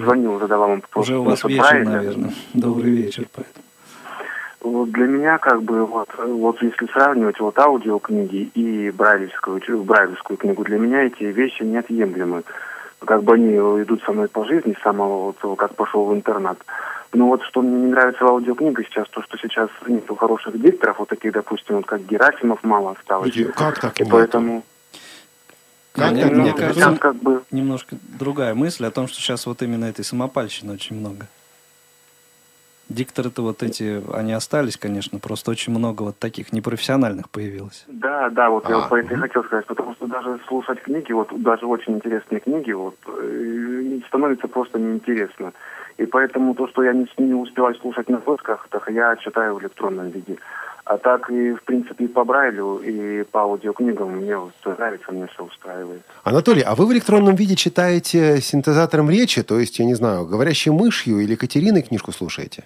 [0.00, 1.04] звонил, задавал вам вопрос.
[1.06, 1.90] Уже у вас насчет вечер, Брайля.
[1.90, 2.32] наверное.
[2.54, 3.26] Добрый вечер.
[3.34, 3.64] поэтому.
[4.62, 10.36] Вот для меня, как бы, вот, вот если сравнивать вот аудиокниги и брайлевскую, чу- брайлевскую
[10.38, 12.42] книгу, для меня эти вещи неотъемлемы.
[13.04, 16.56] Как бы они идут со мной по жизни, с самого вот, как пошел в интернат.
[17.12, 21.00] Но вот что мне не нравится в аудиокнигах сейчас, то, что сейчас нету хороших дикторов,
[21.00, 23.34] вот таких, допустим, вот как Герасимов мало осталось.
[23.56, 24.12] Как так И нет?
[24.12, 24.62] поэтому...
[25.92, 27.42] Как Мне- так мне кажется, сейчас как бы...
[27.50, 31.26] Немножко другая мысль о том, что сейчас вот именно этой самопальщины очень много.
[32.88, 37.84] Дикторы-то вот эти, они остались, конечно, просто очень много вот таких непрофессиональных появилось.
[37.88, 40.82] Да, да, вот я А, вот по это и хотел сказать, потому что даже слушать
[40.82, 45.52] книги, вот даже очень интересные книги, вот э, становится просто неинтересно.
[45.98, 49.60] И поэтому то, что я не, не успеваю слушать на досках, так я читаю в
[49.60, 50.38] электронном виде.
[50.84, 55.28] А так и, в принципе, и по Брайлю, и по аудиокнигам мне вот нравится, мне
[55.28, 56.02] все устраивает.
[56.24, 60.72] Анатолий, а вы в электронном виде читаете синтезатором речи, то есть, я не знаю, говорящей
[60.72, 62.64] мышью или Катериной книжку слушаете?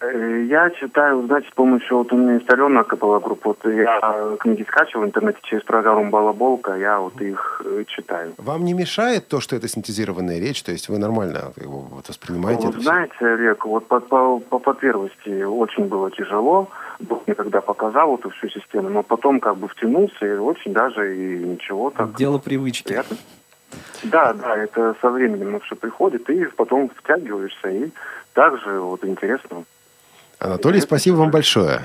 [0.00, 4.36] Э, Я читаю, знаете, с помощью, вот у меня есть Алена Капала группа, вот я
[4.40, 8.32] книги скачиваю в интернете через программу Балаболка, я вот их э, читаю.
[8.38, 10.62] Вам не мешает то, что это синтезированная речь?
[10.62, 15.42] То есть вы нормально вот воспринимаете Вот знаете, Олег, вот по, по, по, по первости
[15.42, 16.68] очень было тяжело.
[17.00, 21.16] Бог мне когда показал эту всю систему, но потом как бы втянулся, и очень даже
[21.16, 22.16] и ничего так.
[22.16, 22.88] Дело привычки.
[22.88, 23.16] Приятно.
[24.04, 27.90] Да, да, это со временем все приходит, и потом втягиваешься, и
[28.32, 29.64] также вот интересно.
[30.40, 31.82] Анатолий, спасибо вам большое.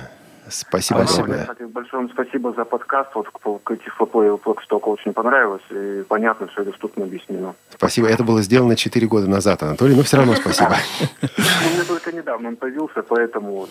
[0.47, 3.09] Спасибо, Огромное, кстати, большое вам спасибо за подкаст.
[3.15, 3.27] Вот
[3.63, 5.63] Катифлопой Плокстока очень понравилось.
[5.71, 7.55] И понятно, все доступно объяснено.
[7.73, 8.07] Спасибо.
[8.07, 10.77] Это было сделано 4 года назад, Анатолий, но все равно спасибо.
[11.21, 13.69] Ну, у меня только недавно он появился, поэтому вот.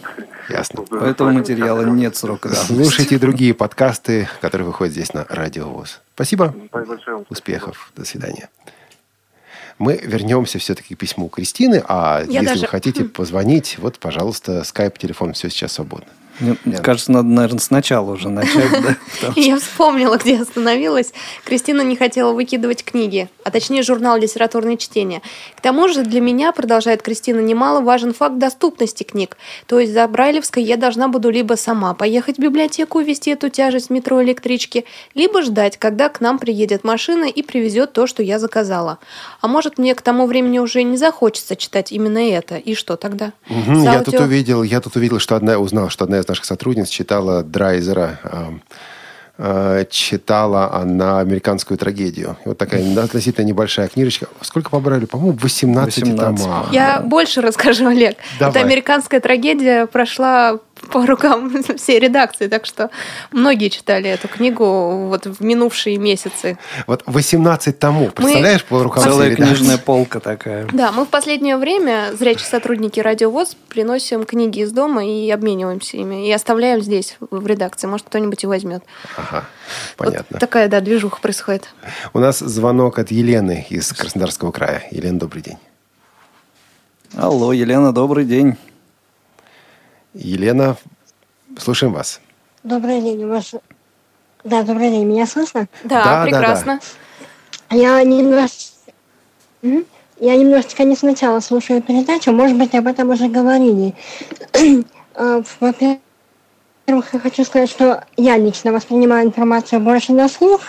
[0.49, 0.81] Ясно.
[0.81, 2.49] Вот, У этого э, материала нет срока.
[2.51, 6.03] Слушайте другие подкасты, которые выходят здесь на Радио ВОЗ.
[6.14, 6.55] Спасибо.
[6.73, 7.25] Большое.
[7.29, 7.92] Успехов.
[7.97, 8.49] До свидания.
[9.78, 14.62] Мы вернемся все-таки к письму Кристины, а Я если даже- вы хотите позвонить, вот, пожалуйста,
[14.64, 16.06] скайп, телефон, все сейчас свободно.
[16.40, 18.70] Мне мне кажется, надо, наверное, сначала уже начать.
[18.70, 18.97] да,
[19.37, 21.12] я вспомнила, где остановилась.
[21.44, 25.23] Кристина не хотела выкидывать книги, а точнее журнал «Литературное чтение».
[25.57, 29.37] К тому же для меня, продолжает Кристина, немало важен факт доступности книг.
[29.66, 33.49] То есть за Брайлевской я должна буду либо сама поехать в библиотеку и вести эту
[33.49, 38.23] тяжесть в метро электрички, либо ждать, когда к нам приедет машина и привезет то, что
[38.23, 38.99] я заказала.
[39.40, 42.57] А может, мне к тому времени уже не захочется читать именно это.
[42.57, 43.33] И что тогда?
[43.49, 47.42] Я тут увидел, я тут увидел, что одна узнал, что одна из наших сотрудниц читала
[47.42, 48.52] Драйзера, э,
[49.38, 52.37] э, читала она американскую трагедию.
[52.44, 54.26] Вот такая относительно небольшая книжечка.
[54.40, 55.04] Сколько побрали?
[55.04, 56.44] По-моему, 18, 18.
[56.44, 56.72] томах.
[56.72, 58.16] Я больше расскажу, Олег.
[58.38, 58.50] Давай.
[58.50, 60.58] Эта американская трагедия прошла
[60.90, 62.90] по рукам всей редакции, так что
[63.33, 66.59] многие читали эту книгу вот в минувшие месяцы.
[66.87, 68.14] Вот 18 томов.
[68.14, 69.57] Представляешь, по рукам Целая всей редакции?
[69.57, 70.66] книжная полка такая.
[70.73, 76.29] Да, мы в последнее время, зрячие сотрудники Радиовоз, приносим книги из дома и обмениваемся ими.
[76.29, 77.87] И оставляем здесь, в редакции.
[77.87, 78.83] Может, кто-нибудь и возьмет.
[79.16, 79.44] Ага,
[79.99, 80.38] Вот понятно.
[80.38, 81.68] такая, да, движуха происходит.
[82.12, 84.85] У нас звонок от Елены из Краснодарского края.
[84.90, 85.59] Елена, добрый день.
[87.16, 88.57] Алло, Елена, добрый день.
[90.14, 90.77] Елена,
[91.59, 92.20] слушаем вас.
[92.62, 93.53] Добрый день, ваш...
[94.44, 95.66] Да, добрый день, меня слышно?
[95.83, 96.81] Да, Да, да, прекрасно.
[97.70, 98.72] Я немножко...
[99.62, 99.85] М?
[100.20, 103.94] Я немножечко не сначала слушаю передачу, может быть, об этом уже говорили.
[105.16, 106.00] А, Во-первых,
[106.88, 110.61] я хочу сказать, что я лично воспринимаю информацию больше на слух,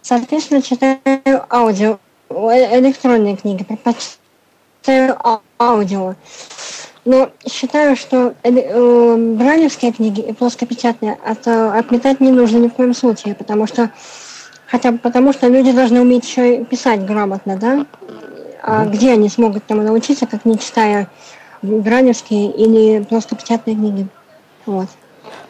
[0.00, 1.00] соответственно, читаю
[1.50, 6.14] аудио, э, электронные книги, предпочитаю а- аудио.
[7.04, 12.94] Но считаю, что э, э, книги и плоскопечатные от, отметать не нужно ни в коем
[12.94, 13.90] случае, потому что
[14.66, 17.86] хотя бы потому, что люди должны уметь еще и писать грамотно, да?
[18.62, 21.08] А где они смогут тому научиться, как не читая
[21.60, 24.06] брайлевские или плоскопечатные книги?
[24.64, 24.88] Вот.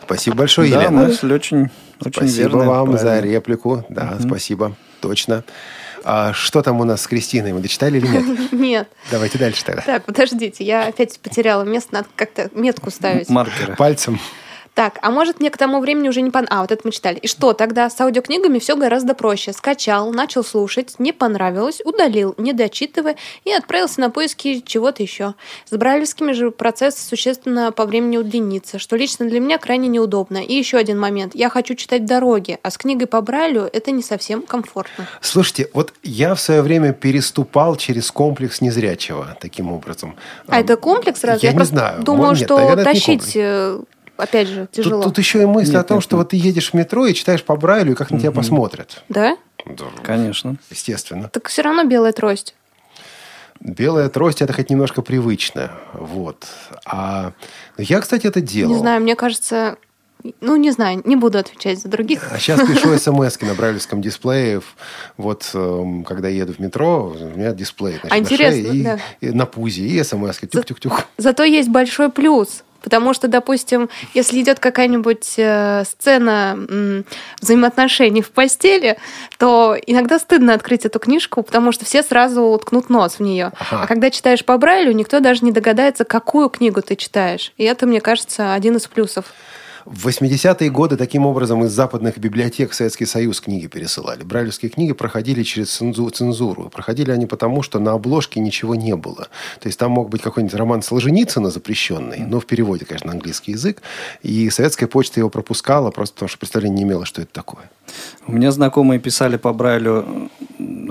[0.04, 1.02] Спасибо большое, Да, Елена.
[1.06, 3.20] мысль очень, очень Спасибо верная, вам за правильная.
[3.32, 3.84] реплику.
[3.88, 4.74] Да, спасибо.
[5.00, 5.44] Точно.
[6.04, 7.52] А что там у нас с Кристиной?
[7.52, 8.52] Мы дочитали или нет?
[8.52, 8.88] Нет.
[9.10, 9.82] Давайте дальше тогда.
[9.82, 13.28] Так, подождите, я опять потеряла место, надо как-то метку ставить.
[13.30, 13.74] Маркеры.
[13.74, 14.20] Пальцем.
[14.74, 16.46] Так, а может мне к тому времени уже не пон...
[16.50, 17.18] А, вот это мы читали.
[17.18, 17.88] И что тогда?
[17.88, 19.52] С аудиокнигами все гораздо проще.
[19.52, 25.34] Скачал, начал слушать, не понравилось, удалил, не дочитывая, и отправился на поиски чего-то еще.
[25.70, 30.38] С брайлевскими же процесс существенно по времени удлинится, что лично для меня крайне неудобно.
[30.38, 31.36] И еще один момент.
[31.36, 35.06] Я хочу читать в дороге, а с книгой по Брайлю это не совсем комфортно.
[35.20, 40.16] Слушайте, вот я в свое время переступал через комплекс незрячего таким образом.
[40.48, 41.48] А это комплекс разве?
[41.48, 42.02] Я не просто знаю.
[42.02, 43.36] думаю, Нет, что наверное, не тащить,
[44.16, 45.02] опять же, тяжело.
[45.02, 46.24] Тут, тут еще и мысль Нет, о том, нет, что нет.
[46.24, 49.02] вот ты едешь в метро и читаешь по Брайлю, и как на тебя посмотрят.
[49.08, 49.36] Да?
[49.66, 50.56] Да, Конечно.
[50.70, 51.28] Естественно.
[51.30, 52.54] Так все равно белая трость.
[53.60, 55.70] Белая трость это хоть немножко привычно.
[55.94, 56.44] Вот.
[56.84, 57.32] А
[57.78, 58.72] я, кстати, это делал.
[58.74, 59.76] Не знаю, мне кажется...
[60.40, 62.30] Ну, не знаю, не буду отвечать за других.
[62.32, 64.62] А сейчас пишу смс на брайлевском дисплее.
[65.18, 68.82] Вот эм, когда еду в метро, у меня дисплей значит, А на интересно, шее и,
[68.82, 68.98] да.
[69.20, 71.04] и на пузе, и смс тюк-тюк-тюк.
[71.18, 72.64] Зато есть большой плюс.
[72.84, 76.58] Потому что, допустим, если идет какая-нибудь э, сцена
[77.40, 78.98] взаимоотношений в постели,
[79.38, 83.52] то иногда стыдно открыть эту книжку, потому что все сразу уткнут нос в нее.
[83.58, 83.82] Ага.
[83.82, 87.52] А когда читаешь по Брайлю, никто даже не догадается, какую книгу ты читаешь.
[87.56, 89.32] И это, мне кажется, один из плюсов.
[89.84, 94.22] В 80-е годы таким образом из западных библиотек в Советский Союз книги пересылали.
[94.22, 96.70] Брайлевские книги проходили через цензу- цензуру.
[96.70, 99.28] Проходили они потому, что на обложке ничего не было.
[99.60, 103.52] То есть там мог быть какой-нибудь роман Солженицына запрещенный, но в переводе, конечно, на английский
[103.52, 103.82] язык.
[104.22, 107.70] И советская почта его пропускала, просто потому что представления не имела, что это такое.
[108.26, 110.30] У меня знакомые писали по Брайлю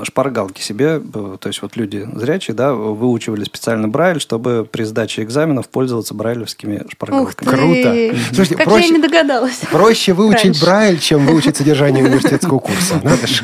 [0.03, 5.69] шпаргалки себе, то есть вот люди зрячие, да, выучивали специально Брайль, чтобы при сдаче экзаменов
[5.69, 7.49] пользоваться брайлевскими Ух шпаргалками.
[7.49, 8.09] ты!
[8.11, 8.19] Круто.
[8.35, 9.61] Слушайте, как проще- же я не догадалась.
[9.71, 10.65] Проще выучить Раньше.
[10.65, 12.99] Брайль, чем выучить содержание университетского курса.
[13.03, 13.43] Надо же.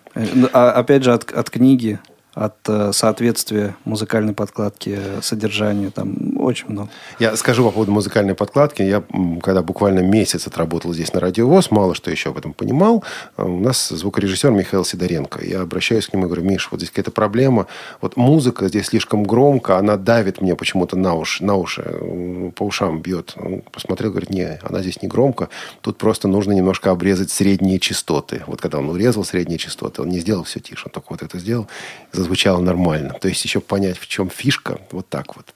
[0.54, 2.00] А, опять же, от, от книги
[2.34, 5.92] от э, соответствия музыкальной подкладки содержанию.
[5.92, 6.90] Там очень много.
[7.20, 8.82] Я скажу по поводу музыкальной подкладки.
[8.82, 9.04] Я,
[9.42, 13.04] когда буквально месяц отработал здесь на Радиовоз, мало что еще об этом понимал.
[13.38, 15.46] Э, у нас звукорежиссер Михаил Сидоренко.
[15.46, 17.68] Я обращаюсь к нему и говорю, Миш, вот здесь какая-то проблема.
[18.02, 22.64] Вот музыка здесь слишком громко, она давит мне почему-то на уши, на уши, э, по
[22.64, 23.34] ушам бьет.
[23.38, 25.50] Он посмотрел, говорит, не, она здесь не громко.
[25.82, 28.44] Тут просто нужно немножко обрезать средние частоты.
[28.48, 31.40] Вот когда он урезал средние частоты, он не сделал все тише, он только вот это
[31.40, 31.68] сделал
[32.14, 33.14] зазвучало нормально.
[33.20, 35.54] То есть еще понять, в чем фишка, вот так вот.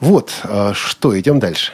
[0.00, 1.72] Вот, а что, идем дальше.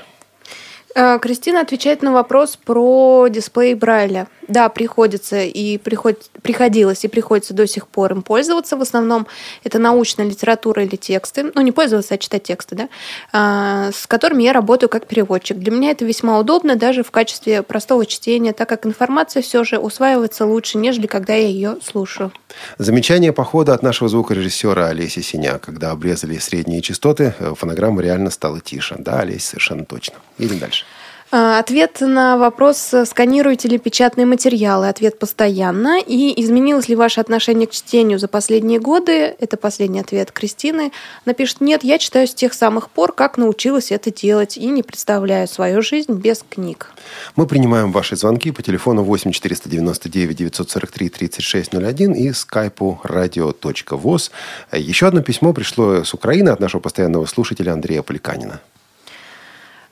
[0.94, 4.28] Э, Кристина отвечает на вопрос про дисплей Брайля.
[4.46, 6.30] Да, приходится и приход...
[6.42, 8.76] приходилось и приходится до сих пор им пользоваться.
[8.76, 9.26] В основном
[9.64, 11.50] это научная литература или тексты.
[11.54, 12.88] Ну, не пользоваться, а читать тексты, да,
[13.32, 15.58] а, с которыми я работаю как переводчик.
[15.58, 19.78] Для меня это весьма удобно даже в качестве простого чтения, так как информация все же
[19.78, 22.32] усваивается лучше, нежели когда я ее слушаю.
[22.78, 25.58] Замечание по ходу от нашего звукорежиссера Олеси Синя.
[25.58, 28.96] Когда обрезали средние частоты, э, фонограмма реально стала тише.
[28.98, 30.16] Да, Олеся, совершенно точно.
[30.38, 30.84] Идем дальше.
[31.36, 34.88] А, ответ на вопрос, сканируете ли печатные материалы?
[34.88, 35.98] Ответ постоянно.
[35.98, 39.34] И изменилось ли ваше отношение к чтению за последние годы?
[39.40, 40.92] Это последний ответ Кристины.
[41.24, 45.48] Напишет, нет, я читаю с тех самых пор, как научилась это делать, и не представляю
[45.48, 46.92] свою жизнь без книг.
[47.34, 54.30] Мы принимаем ваши звонки по телефону 8 499 943 3601 и скайпу radio.voz.
[54.70, 58.60] Еще одно письмо пришло с Украины от нашего постоянного слушателя Андрея Поликанина.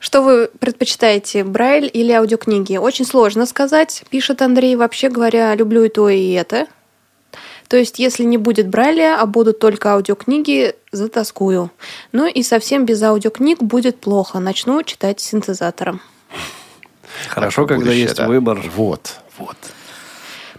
[0.03, 2.75] Что вы предпочитаете, Брайль или аудиокниги?
[2.75, 4.75] Очень сложно сказать, пишет Андрей.
[4.75, 6.67] Вообще говоря, люблю и то, и это.
[7.69, 11.71] То есть, если не будет Брайля, а будут только аудиокниги, затаскую.
[12.11, 14.39] Ну и совсем без аудиокниг будет плохо.
[14.39, 16.01] Начну читать синтезатором.
[17.29, 18.27] Хорошо, когда есть да?
[18.27, 18.61] выбор.
[18.75, 19.55] Вот, вот.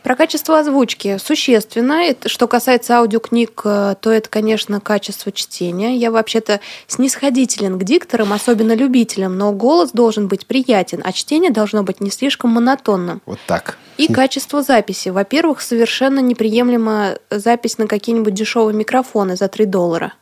[0.05, 2.15] Про качество озвучки существенно.
[2.27, 5.97] Что касается аудиокниг, э, то это, конечно, качество чтения.
[5.97, 11.85] Я вообще-то снисходителен к дикторам, особенно любителям, но голос должен быть приятен, а чтение должно
[11.85, 13.23] быть не слишком монотонным.
[13.25, 13.79] Вот так.
[13.97, 15.09] И качество записи.
[15.09, 20.13] Во-первых, совершенно неприемлема запись на какие-нибудь дешевые микрофоны за 3 доллара.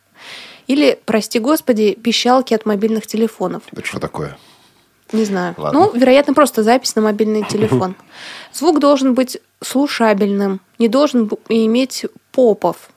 [0.69, 3.65] Или, прости господи, пищалки от мобильных телефонов.
[3.73, 4.39] Это что такое?
[5.13, 5.55] Не знаю.
[5.57, 5.81] Ладно.
[5.81, 7.95] Ну, вероятно, просто запись на мобильный телефон.
[8.53, 12.91] Звук должен быть слушабельным, не должен иметь попов.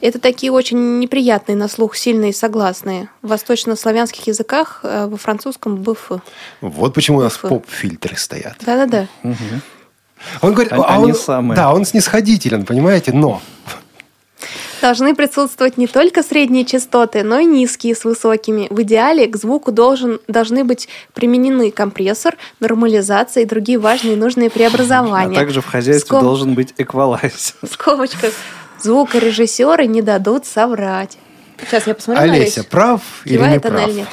[0.00, 3.08] Это такие очень неприятные на слух сильные согласные.
[3.22, 6.12] В восточнославянских языках, э, во французском БФ.
[6.60, 8.56] Вот почему у нас поп-фильтры стоят.
[8.60, 9.08] Да-да-да.
[10.40, 11.56] Он говорит, они, а он, самые.
[11.56, 13.42] да, он снисходителен, понимаете, но
[14.84, 18.66] Должны присутствовать не только средние частоты, но и низкие с высокими.
[18.68, 24.50] В идеале к звуку должен, должны быть применены компрессор, нормализация и другие важные и нужные
[24.50, 25.38] преобразования.
[25.38, 26.20] А также в хозяйстве Скоб...
[26.20, 27.54] должен быть эквалайзер.
[27.62, 28.34] В скобочках.
[28.82, 31.16] Звукорежиссеры не дадут соврать.
[31.64, 33.88] Сейчас я посмотрю Олеся, на прав или не прав?
[33.88, 34.08] Или нет.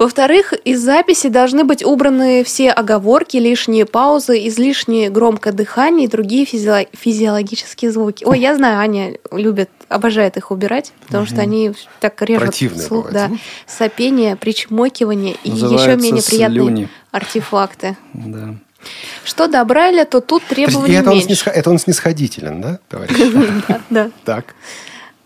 [0.00, 6.46] Во-вторых, из записи должны быть убраны все оговорки, лишние паузы, излишнее громкое дыхание и другие
[6.46, 8.24] физио- физиологические звуки.
[8.24, 11.30] Ой, я знаю, Аня любит, обожает их убирать, потому угу.
[11.30, 13.12] что они так режут Противные слух.
[13.12, 13.30] Да.
[13.66, 16.88] Сопение, причмокивание и еще менее приятные слюни.
[17.10, 17.98] артефакты.
[18.14, 18.54] Да.
[19.24, 21.50] Что добрали, то тут требования это меньше.
[21.50, 21.52] Он.
[21.54, 23.14] Это он снисходителен, да, товарищ?
[23.90, 24.10] Да.
[24.24, 24.54] Так.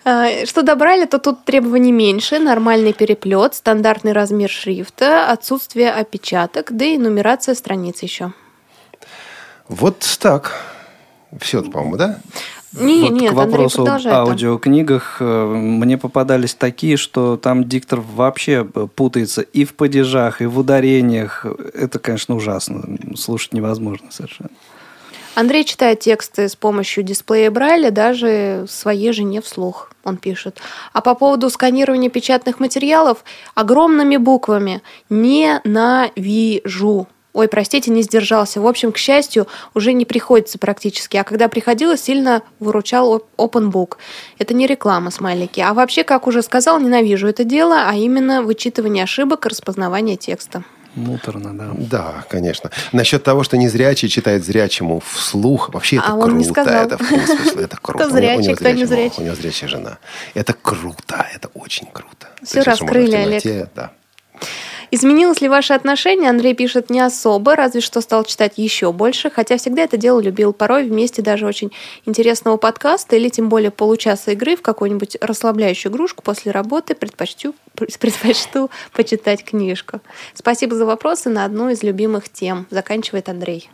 [0.05, 6.85] А, что добрали, то тут требований меньше, нормальный переплет, стандартный размер шрифта, отсутствие опечаток, да
[6.85, 8.33] и нумерация страниц еще.
[9.69, 10.53] Вот так.
[11.41, 12.21] Все, по-моему, да?
[12.73, 18.65] Не, вот нет, к вопросу об аудиокнигах э, мне попадались такие, что там диктор вообще
[18.65, 21.47] путается и в падежах, и в ударениях.
[21.73, 22.99] Это, конечно, ужасно.
[23.17, 24.51] Слушать невозможно совершенно.
[25.35, 30.59] Андрей читает тексты с помощью дисплея Брайля даже своей жене вслух, он пишет.
[30.93, 33.25] А по поводу сканирования печатных материалов
[33.55, 37.09] огромными буквами «не навижу».
[37.33, 38.61] Ой, простите, не сдержался.
[38.61, 41.17] В общем, к счастью, уже не приходится практически.
[41.17, 43.97] А когда приходилось, сильно выручал OpenBook.
[44.39, 45.59] Это не реклама, смайлики.
[45.59, 50.63] А вообще, как уже сказал, ненавижу это дело, а именно вычитывание ошибок и распознавание текста.
[50.95, 51.71] Муторно, да.
[51.77, 52.71] Да, конечно.
[52.93, 56.37] Насчет того, что незрячий читает зрячему вслух, вообще это А он круто.
[56.37, 56.87] не сказал.
[56.87, 58.05] Это в том смысле, это круто.
[58.05, 59.23] Кто У него- у зрячий, него кто не зрячий зрячий.
[59.23, 59.99] У него зрячая жена.
[60.35, 62.29] Это круто, это очень круто.
[62.41, 63.43] Можно раскрыли, Олег.
[63.75, 63.91] Да.
[64.91, 66.31] Изменилось ли ваше отношение?
[66.31, 70.53] Андрей пишет не особо, разве что стал читать еще больше, хотя всегда это дело любил.
[70.53, 71.73] Порой вместе даже очень
[72.07, 77.55] интересного подкаста или тем более получаса игры в какую-нибудь расслабляющую игрушку после работы предпочту,
[78.01, 80.01] предпочту почитать книжку.
[80.35, 82.67] Спасибо за вопросы на одну из любимых тем.
[82.71, 83.71] Заканчивает Андрей.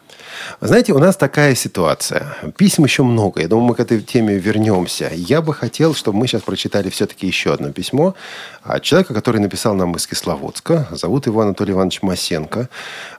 [0.60, 2.34] Знаете, у нас такая ситуация.
[2.56, 3.40] Писем еще много.
[3.40, 5.10] Я думаю, мы к этой теме вернемся.
[5.12, 8.14] Я бы хотел, чтобы мы сейчас прочитали все-таки еще одно письмо
[8.62, 10.88] от человека, который написал нам из Кисловодска.
[10.92, 12.68] Зовут его Анатолий Иванович Масенко.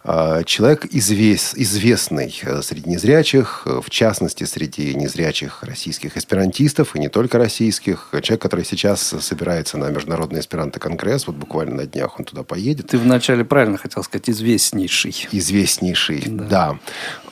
[0.04, 7.00] А, Человек извес- известный э, среди незрячих, э, в частности, среди незрячих российских эсперантистов, и
[7.00, 8.10] не только российских.
[8.24, 11.28] Человек, который сейчас собирается на Международный эсперанто-конгресс.
[11.28, 12.88] Вот буквально на днях он туда поедет.
[12.88, 15.28] Ты вначале правильно хотел сказать, известнейший.
[15.32, 16.80] Известнейший, да.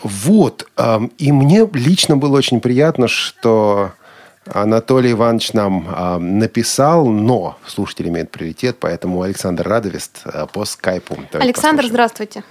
[0.04, 0.68] Вот.
[0.78, 3.94] эм, И мне лично было очень приятно, что
[4.46, 11.16] Анатолий Иванович нам эм, написал, но слушатель имеет приоритет, поэтому Александр Радовест э, по скайпу.
[11.16, 11.90] Давайте Александр, послушаем.
[11.94, 12.44] здравствуйте.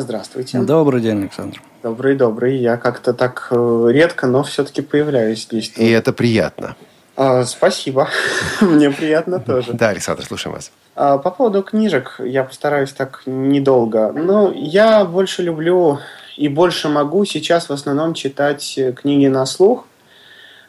[0.00, 0.58] Здравствуйте.
[0.58, 1.62] Добрый день, Александр.
[1.82, 2.56] Добрый, добрый.
[2.58, 5.72] Я как-то так э, редко, но все-таки появляюсь здесь.
[5.76, 6.76] И это приятно.
[7.16, 8.08] А, спасибо.
[8.60, 9.72] Мне приятно тоже.
[9.72, 10.70] Да, Александр, слушаем вас.
[10.94, 14.12] А, По поводу книжек я постараюсь так недолго.
[14.12, 15.98] Ну, я больше люблю
[16.36, 19.86] и больше могу сейчас в основном читать э, книги на слух.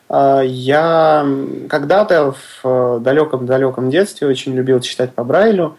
[0.07, 1.28] А, Я
[1.67, 5.78] когда-то в далеком-далеком детстве очень любил читать по Брайлю.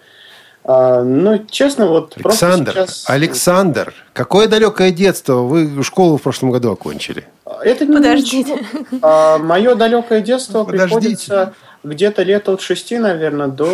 [0.64, 3.11] А, Ну, честно, вот Александр, просто сейчас...
[3.11, 5.36] Александр, какое далекое детство?
[5.36, 7.24] Вы школу в прошлом году окончили.
[7.62, 8.59] Это не Подождите.
[9.02, 10.94] А, мое далекое детство Подождите.
[10.94, 11.54] приходится
[11.84, 13.68] где-то лет от шести, наверное, до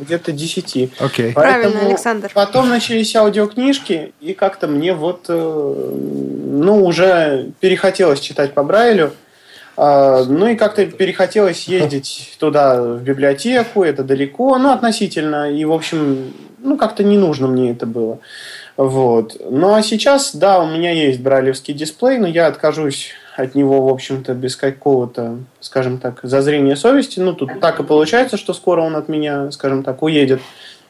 [0.00, 0.90] где-то десяти.
[0.98, 1.32] Окей.
[1.32, 2.30] Правильно, Александр.
[2.34, 9.12] Потом начались аудиокнижки, и как-то мне вот, э, ну, уже перехотелось читать по Брайлю.
[9.76, 15.72] А, Ну и как-то перехотелось ездить туда в библиотеку, это далеко, ну относительно, и в
[15.72, 18.18] общем, ну как-то не нужно мне это было.
[18.76, 19.36] Вот.
[19.50, 23.88] Ну а сейчас, да, у меня есть брайлевский дисплей, но я откажусь от него, в
[23.88, 27.20] общем-то, без какого-то, скажем так, зазрения совести.
[27.20, 30.40] Ну, тут так и получается, что скоро он от меня, скажем так, уедет.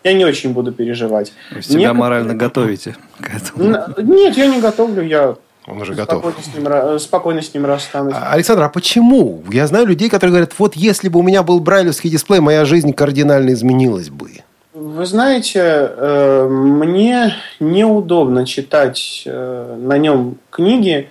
[0.05, 1.33] Я не очень буду переживать.
[1.53, 3.77] Вы себя Некоторые- морально готовите к этому.
[3.99, 5.37] Нет, я не готовлю, я
[5.67, 6.23] Он уже готов.
[6.23, 8.15] спокойно с ним, ра- спокойно с ним расстанусь.
[8.17, 9.43] А, Александр, а почему?
[9.51, 12.93] Я знаю людей, которые говорят, вот если бы у меня был брайлевский дисплей, моя жизнь
[12.93, 14.31] кардинально изменилась бы.
[14.75, 21.11] Вы знаете, э, мне неудобно читать э, на нем книги.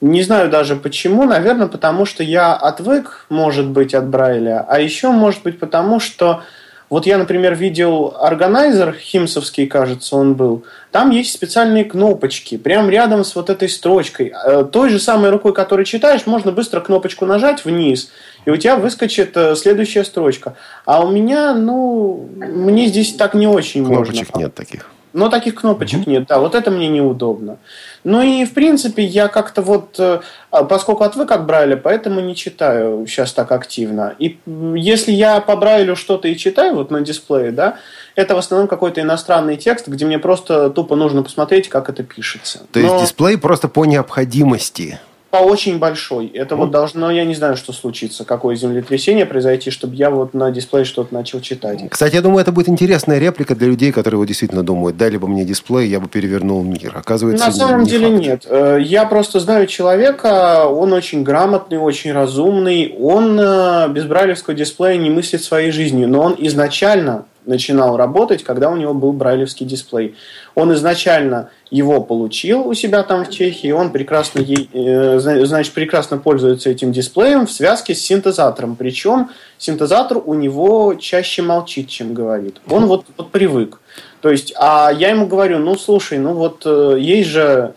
[0.00, 1.24] Не знаю даже почему.
[1.24, 4.64] Наверное, потому что я отвык, может быть, от Брайля.
[4.68, 6.42] А еще, может быть, потому что
[6.88, 10.64] вот я, например, видел органайзер химсовский, кажется, он был.
[10.92, 14.32] Там есть специальные кнопочки, прям рядом с вот этой строчкой.
[14.46, 18.10] Э, Той же самой рукой, которой читаешь, можно быстро кнопочку нажать вниз,
[18.44, 20.54] и у тебя выскочит э, следующая строчка.
[20.84, 24.44] А у меня, ну, мне здесь так не очень Кнопочек можно.
[24.44, 24.90] нет таких.
[25.16, 27.56] Но таких кнопочек нет, да, вот это мне неудобно.
[28.04, 32.36] Ну и, в принципе, я как-то вот, э, а, поскольку отвык от Брайля, поэтому не
[32.36, 34.14] читаю сейчас так активно.
[34.18, 34.38] И
[34.74, 37.78] если я по Брайлю что-то и читаю вот на дисплее, да,
[38.14, 42.66] это в основном какой-то иностранный текст, где мне просто тупо нужно посмотреть, как это пишется.
[42.70, 45.00] То есть Но дисплей просто по необходимости.
[45.40, 46.26] Очень большой.
[46.28, 50.50] Это вот должно, я не знаю, что случится, какое землетрясение произойти, чтобы я вот на
[50.50, 51.80] дисплее что-то начал читать.
[51.90, 55.28] Кстати, я думаю, это будет интересная реплика для людей, которые вот действительно думают, дали бы
[55.28, 56.92] мне дисплей, я бы перевернул мир.
[56.96, 58.20] Оказывается, На самом не деле факт.
[58.20, 58.46] нет.
[58.48, 62.94] Э, Я просто знаю человека, он очень грамотный, очень разумный.
[63.00, 68.70] Он э, без брайлевского дисплея не мыслит своей жизнью, но он изначально начинал работать, когда
[68.70, 70.14] у него был брайлевский дисплей.
[70.54, 76.18] Он изначально его получил у себя там в Чехии, он прекрасно, э, зна- значит, прекрасно
[76.18, 78.76] пользуется этим дисплеем в связке с синтезатором.
[78.76, 82.60] Причем синтезатор у него чаще молчит, чем говорит.
[82.68, 83.80] Он вот, вот привык.
[84.20, 87.74] То есть, а я ему говорю, ну слушай, ну вот э, есть же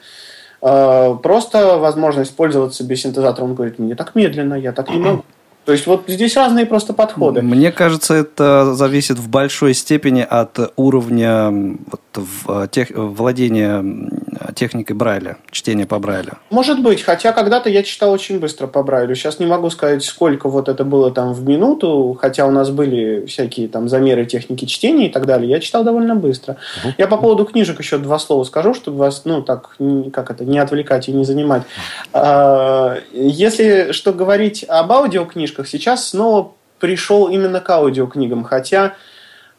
[0.62, 3.46] э, просто возможность пользоваться без синтезатора.
[3.46, 5.26] Он говорит, мне так медленно, я так не могу.
[5.70, 7.44] То есть вот здесь разные просто подходы.
[7.44, 13.86] Мне кажется, это зависит в большой степени от уровня вот, в, тех, владения
[14.56, 16.34] техникой Брайля, чтения по Брайлю?
[16.50, 19.16] Может быть, хотя когда-то я читал очень быстро по Брайлю.
[19.16, 23.26] Сейчас не могу сказать, сколько вот это было там в минуту, хотя у нас были
[23.26, 25.50] всякие там замеры техники чтения и так далее.
[25.50, 26.58] Я читал довольно быстро.
[26.84, 26.94] Угу.
[26.98, 29.76] Я по поводу книжек еще два слова скажу, чтобы вас, ну, так,
[30.12, 31.64] как это, не отвлекать и не занимать.
[32.14, 38.96] А, если что говорить об аудиокнижках, сейчас снова пришел именно к аудиокнигам, хотя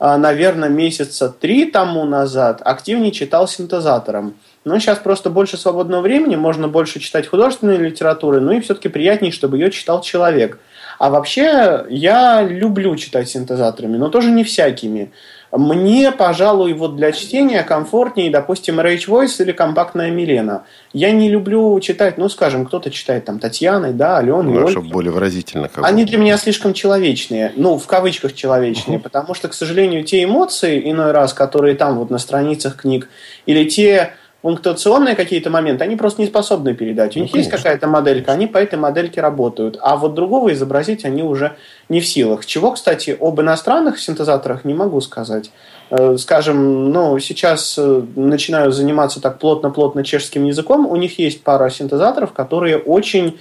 [0.03, 4.35] а, наверное, месяца три тому назад активнее читал синтезатором.
[4.65, 9.31] Но сейчас просто больше свободного времени, можно больше читать художественной литературы, ну и все-таки приятнее,
[9.31, 10.59] чтобы ее читал человек.
[10.99, 15.13] А вообще я люблю читать синтезаторами, но тоже не всякими.
[15.53, 20.63] Мне, пожалуй, вот для чтения комфортнее, допустим, Rage Voice или компактная Милена.
[20.93, 24.61] Я не люблю читать, ну, скажем, кто-то читает там Татьяной, да, Аленой.
[24.61, 25.69] Ну, чтобы более выразительно.
[25.69, 29.05] Как Они для меня слишком человечные, ну, в кавычках человечные, угу.
[29.05, 33.09] потому что, к сожалению, те эмоции, иной раз, которые там вот на страницах книг,
[33.47, 37.17] или те пунктуационные какие-то моменты, они просто не способны передать.
[37.17, 37.53] У ну, них конечно.
[37.53, 39.79] есть какая-то моделька, они по этой модельке работают.
[39.81, 41.57] А вот другого изобразить они уже
[41.89, 42.47] не в силах.
[42.47, 45.51] Чего, кстати, об иностранных синтезаторах не могу сказать.
[45.91, 50.87] Э, скажем, ну, сейчас э, начинаю заниматься так плотно-плотно чешским языком.
[50.87, 53.39] У них есть пара синтезаторов, которые очень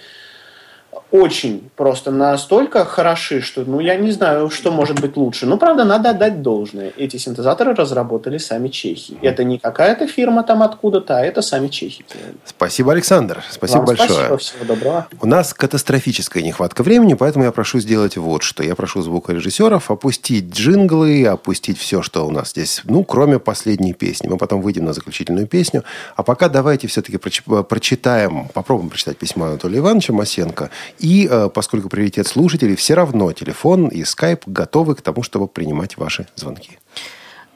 [1.12, 5.46] очень просто настолько хороши, что, ну, я не знаю, что может быть лучше.
[5.46, 6.92] Но, правда, надо отдать должное.
[6.98, 9.18] Эти синтезаторы разработали сами чехи.
[9.22, 12.06] Это не какая-то фирма там откуда-то, а это сами чехи.
[12.46, 13.44] Спасибо, Александр.
[13.50, 14.10] Спасибо Вам большое.
[14.10, 15.08] Спасибо, всего доброго.
[15.22, 18.64] У нас катастрофическая нехватка времени, поэтому я прошу сделать вот что.
[18.64, 24.28] Я прошу звукорежиссеров опустить джинглы, опустить все, что у нас здесь, ну, кроме последней песни.
[24.28, 25.84] Мы потом выйдем на заключительную песню.
[26.16, 32.28] А пока давайте все-таки прочитаем, попробуем прочитать письмо Анатолия Ивановича Масенко и э, поскольку приоритет
[32.28, 36.78] слушателей, все равно телефон и скайп готовы к тому, чтобы принимать ваши звонки.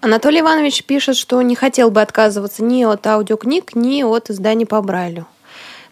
[0.02, 4.82] Анатолий Иванович пишет, что не хотел бы отказываться ни от аудиокниг, ни от изданий по
[4.82, 5.28] Брайлю.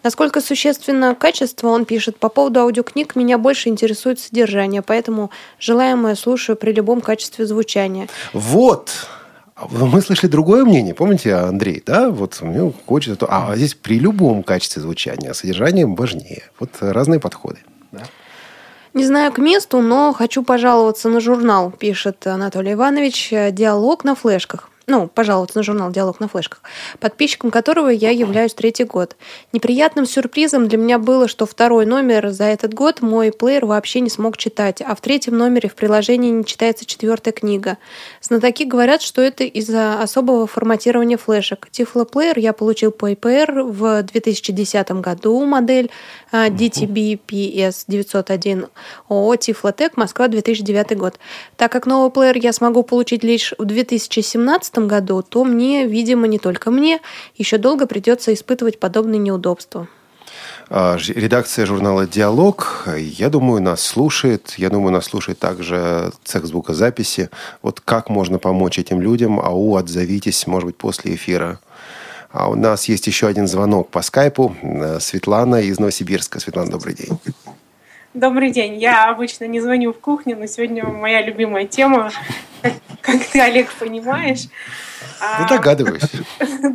[0.03, 5.29] Насколько существенно качество, он пишет, по поводу аудиокниг меня больше интересует содержание, поэтому
[5.59, 8.07] желаемое слушаю при любом качестве звучания.
[8.33, 8.89] Вот!
[9.69, 12.09] Мы слышали другое мнение, помните, Андрей, да?
[12.09, 16.43] Вот мне хочется то, а здесь при любом качестве звучания содержание важнее.
[16.59, 17.59] Вот разные подходы.
[18.93, 23.29] Не знаю к месту, но хочу пожаловаться на журнал, пишет Анатолий Иванович.
[23.51, 26.61] Диалог на флешках ну, пожаловаться на журнал «Диалог на флешках»,
[26.99, 29.15] подписчиком которого я являюсь третий год.
[29.53, 34.09] Неприятным сюрпризом для меня было, что второй номер за этот год мой плеер вообще не
[34.09, 37.77] смог читать, а в третьем номере в приложении не читается четвертая книга.
[38.21, 41.69] Знатоки говорят, что это из-за особого форматирования флешек.
[41.71, 45.89] Тифлоплеер я получил по IPR в 2010 году, модель
[46.31, 48.67] а, DTB-PS 901
[49.09, 51.15] ООО Тифлотек, Москва, 2009 год.
[51.57, 56.39] Так как новый плеер я смогу получить лишь в 2017 году, то мне, видимо, не
[56.39, 56.99] только мне,
[57.35, 59.87] еще долго придется испытывать подобные неудобства.
[60.69, 64.53] А, редакция журнала «Диалог», я думаю, нас слушает.
[64.57, 67.29] Я думаю, нас слушает также цех звукозаписи.
[67.61, 69.39] Вот как можно помочь этим людям?
[69.39, 71.59] Ау, отзовитесь, может быть, после эфира.
[72.31, 74.55] А у нас есть еще один звонок по скайпу.
[75.01, 76.39] Светлана из Новосибирска.
[76.39, 77.19] Светлана, добрый день.
[78.13, 78.77] Добрый день.
[78.77, 82.11] Я обычно не звоню в кухню, но сегодня моя любимая тема,
[83.01, 84.49] как ты, Олег, понимаешь.
[85.39, 86.03] Ну, догадываюсь.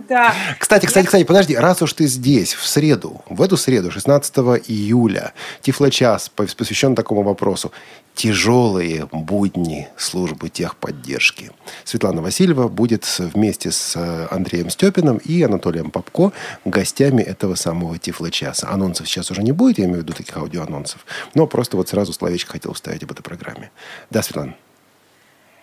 [0.09, 0.33] Да.
[0.59, 1.57] Кстати, кстати, кстати, подожди.
[1.57, 4.37] Раз уж ты здесь, в среду, в эту среду, 16
[4.69, 7.73] июля, Тифлочас посвящен такому вопросу.
[8.15, 11.51] Тяжелые будни службы техподдержки.
[11.85, 16.33] Светлана Васильева будет вместе с э, Андреем Степиным и Анатолием Попко
[16.65, 18.71] гостями этого самого Тифлочаса.
[18.71, 21.05] Анонсов сейчас уже не будет, я имею в виду таких аудиоанонсов.
[21.35, 23.71] Но просто вот сразу словечко хотел вставить об этой программе.
[24.11, 24.55] Да, Светлана?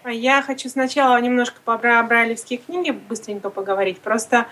[0.05, 3.99] Я хочу сначала немножко по брайлевские книги быстренько поговорить.
[3.99, 4.47] Просто,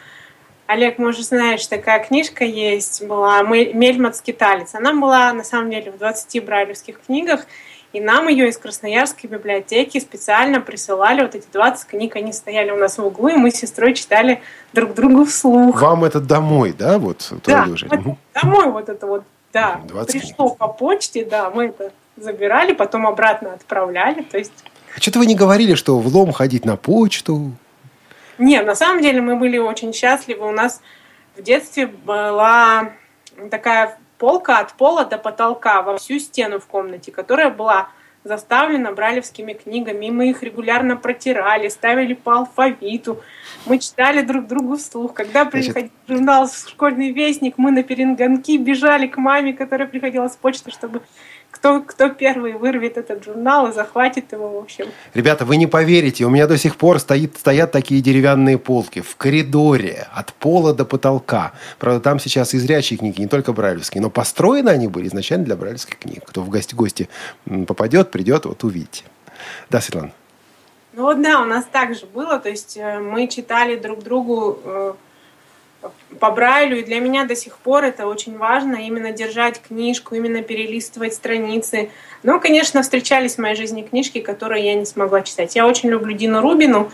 [0.68, 4.74] Олег, может, знаешь, такая книжка есть, была «Мельмот скиталец».
[4.76, 7.46] Она была, на самом деле, в 20 брайлевских книгах,
[7.94, 11.24] и нам ее из Красноярской библиотеки специально присылали.
[11.24, 14.42] Вот эти 20 книг, они стояли у нас в углу, и мы с сестрой читали
[14.72, 15.82] друг другу вслух.
[15.82, 16.98] Вам это домой, да?
[16.98, 19.82] Вот, да, вот, домой вот это вот, да.
[20.08, 20.58] Пришло книг.
[20.58, 24.22] по почте, да, мы это забирали, потом обратно отправляли.
[24.22, 24.54] То есть
[24.96, 27.52] а что-то вы не говорили, что в лом ходить на почту?
[28.38, 30.48] Нет, на самом деле мы были очень счастливы.
[30.48, 30.82] У нас
[31.38, 32.94] в детстве была
[33.50, 37.90] такая полка от пола до потолка во всю стену в комнате, которая была
[38.24, 40.06] заставлена бралевскими книгами.
[40.06, 43.22] И мы их регулярно протирали, ставили по алфавиту.
[43.66, 45.14] Мы читали друг другу вслух.
[45.14, 50.72] Когда приходил журнал «Школьный вестник», мы на перегонки бежали к маме, которая приходила с почты,
[50.72, 51.02] чтобы
[51.52, 54.88] кто, кто первый вырвет этот журнал и захватит его, в общем.
[55.14, 59.16] Ребята, вы не поверите, у меня до сих пор стоит, стоят такие деревянные полки в
[59.18, 61.52] коридоре от пола до потолка.
[61.78, 65.56] Правда, там сейчас и зрячие книги, не только брайлевские, но построены они были изначально для
[65.56, 66.24] брайлевских книг.
[66.26, 67.10] Кто в гости, гости
[67.68, 69.04] попадет, придет, вот увидите.
[69.70, 70.12] Да, Светлана?
[70.94, 74.60] Ну вот да, у нас так же было, то есть э, мы читали друг другу
[74.64, 74.94] э,
[76.20, 80.42] по Брайлю, и для меня до сих пор это очень важно, именно держать книжку, именно
[80.42, 81.90] перелистывать страницы.
[82.24, 85.56] Но, конечно, встречались в моей жизни книжки, которые я не смогла читать.
[85.56, 86.92] Я очень люблю Дину Рубину,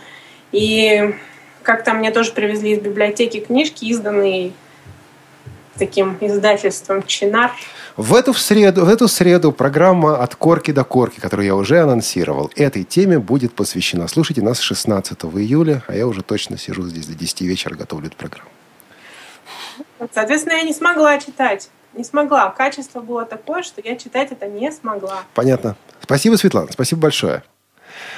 [0.52, 1.14] и
[1.62, 4.52] как-то мне тоже привезли из библиотеки книжки, изданные
[5.78, 7.52] таким издательством «Чинар».
[7.96, 12.50] В эту, среду, в эту среду программа «От корки до корки», которую я уже анонсировал,
[12.54, 14.08] этой теме будет посвящена.
[14.08, 18.16] Слушайте нас 16 июля, а я уже точно сижу здесь до 10 вечера, готовлю эту
[18.16, 18.48] программу.
[20.12, 21.70] Соответственно, я не смогла читать.
[21.94, 22.50] Не смогла.
[22.50, 25.22] Качество было такое, что я читать это не смогла.
[25.34, 25.76] Понятно.
[26.00, 26.70] Спасибо, Светлана.
[26.70, 27.42] Спасибо большое.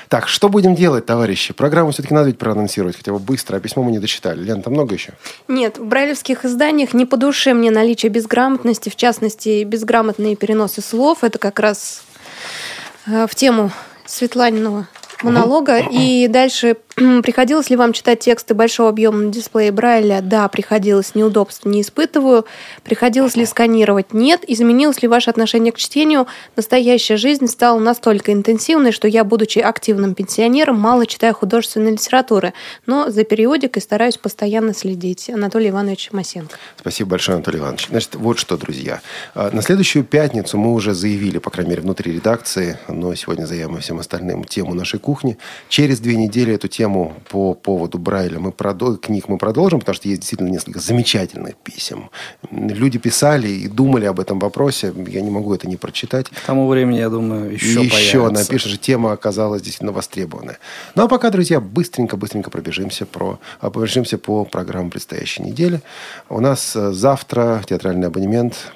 [0.09, 1.55] Так, что будем делать, товарищи?
[1.55, 4.43] Программу все-таки надо ведь проанонсировать хотя бы быстро, а письмо мы не дочитали.
[4.43, 5.13] Лен, там много еще?
[5.49, 11.25] Нет, в брайлевских изданиях не по душе мне наличие безграмотности, в частности, безграмотные переносы слов.
[11.25, 12.03] Это как раз
[13.07, 13.71] э, в тему
[14.05, 14.89] Светланиного
[15.23, 15.79] монолога.
[15.91, 20.21] И дальше, приходилось ли вам читать тексты большого объема на дисплее Брайля?
[20.23, 22.45] Да, приходилось, неудобств не испытываю.
[22.85, 24.13] Приходилось ли сканировать?
[24.13, 24.45] Нет.
[24.47, 26.27] Изменилось ли ваше отношение к чтению?
[26.57, 32.53] Настоящая жизнь стала настолько интенсивной, что я, будучи активным пенсионером, мало читаю художественной литературы,
[32.87, 35.31] но за периодикой стараюсь постоянно следить.
[35.31, 36.57] Анатолий Иванович Масенко.
[36.79, 37.89] Спасибо большое, Анатолий Иванович.
[37.91, 39.01] Значит, вот что, друзья.
[39.35, 43.79] А, на следующую пятницу мы уже заявили, по крайней мере, внутри редакции, но сегодня заявим
[43.81, 45.39] всем остальным тему нашей кухни.
[45.69, 48.97] Через две недели эту тему по поводу Брайля мы продол...
[48.97, 52.11] книг мы продолжим, потому что есть действительно несколько замечательных писем.
[52.53, 54.93] Люди писали и думали об этом вопросе.
[55.09, 56.29] Я не могу это не прочитать.
[56.29, 60.59] К тому времени, я думаю, еще Еще напишешь, тема оказалась действительно востребованная.
[60.95, 63.41] Ну, а пока, друзья, быстренько-быстренько пробежимся, про...
[63.61, 65.81] А, пробежимся по программе предстоящей недели.
[66.29, 68.73] У нас э, завтра театральный абонемент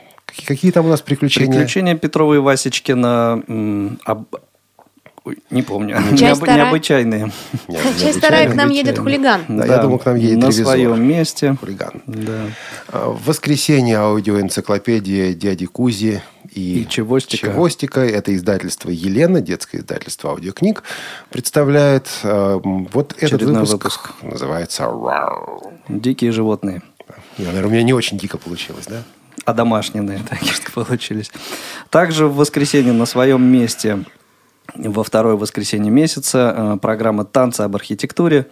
[0.46, 1.52] Какие там у нас приключения?
[1.52, 4.24] Приключения Петрова и Васечкина об,
[5.24, 5.96] Ой, не помню.
[6.18, 6.48] Часть Необ...
[6.48, 7.32] Необычайные.
[7.98, 9.40] Часть вторая к нам едет хулиган.
[9.48, 10.66] Да, да, я думал, к нам едет На ревизор.
[10.66, 11.56] своем месте.
[11.58, 12.02] Хулиган.
[12.06, 12.40] Да.
[12.88, 16.22] А, в воскресенье аудиоэнциклопедия дяди Кузи
[16.52, 17.46] и, и Чевостика.
[17.46, 18.00] Чевостика.
[18.02, 20.82] Это издательство Елена, детское издательство аудиокниг,
[21.30, 24.10] представляет э, вот этот выпуск, выпуск.
[24.20, 24.90] Называется
[25.88, 26.82] «Дикие животные».
[27.38, 29.02] Я, наверное, у меня не очень дико получилось, да?
[29.46, 30.20] А домашние,
[30.52, 31.30] что получились.
[31.88, 34.04] Также в воскресенье на своем месте
[34.74, 38.46] во второе воскресенье месяца э, программа «Танцы об архитектуре».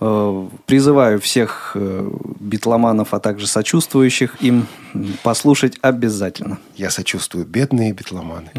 [0.00, 2.10] Э, призываю всех э,
[2.40, 4.66] битломанов, а также сочувствующих им
[5.22, 6.58] послушать обязательно.
[6.76, 8.50] Я сочувствую, бедные битломаны.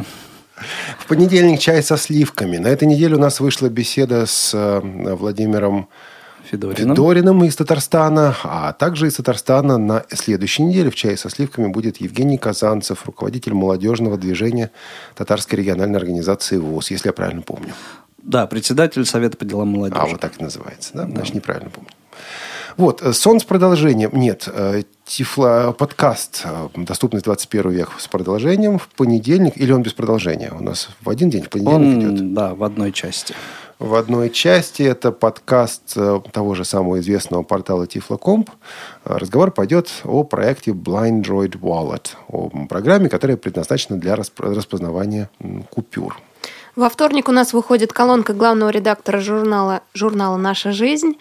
[0.97, 2.57] В понедельник чай со сливками.
[2.57, 5.89] На этой неделе у нас вышла беседа с Владимиром
[6.53, 6.95] Федорином.
[6.95, 11.97] Федориным из Татарстана, а также из Татарстана на следующей неделе в «Чае со сливками» будет
[11.97, 14.69] Евгений Казанцев, руководитель молодежного движения
[15.15, 17.73] Татарской региональной организации ВОЗ, если я правильно помню.
[18.21, 19.99] Да, председатель Совета по делам молодежи.
[19.99, 21.05] А, вот так и называется, да?
[21.05, 21.15] да.
[21.15, 21.89] Значит, неправильно помню.
[22.77, 24.11] Вот, э, сон с продолжением.
[24.13, 29.57] Нет, э, Тифла, подкаст э, «Доступный 21 век» с продолжением в понедельник.
[29.57, 30.51] Или он без продолжения?
[30.51, 32.33] У нас в один день, в понедельник он, идет?
[32.33, 33.35] Да, в одной части
[33.79, 34.81] в одной части.
[34.83, 35.97] Это подкаст
[36.31, 38.47] того же самого известного портала Tiflocomp.
[39.03, 45.29] Разговор пойдет о проекте Blind Droid Wallet, о программе, которая предназначена для распознавания
[45.69, 46.15] купюр.
[46.75, 51.17] Во вторник у нас выходит колонка главного редактора журнала, журнала «Наша жизнь»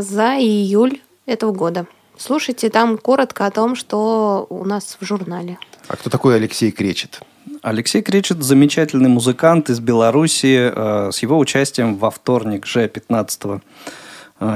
[0.00, 1.86] за июль этого года.
[2.16, 5.58] Слушайте там коротко о том, что у нас в журнале.
[5.88, 7.20] А кто такой Алексей Кречет?
[7.62, 10.72] Алексей Кречет– замечательный музыкант из Беларуси.
[10.74, 13.58] Э, с его участием во вторник же 15 э,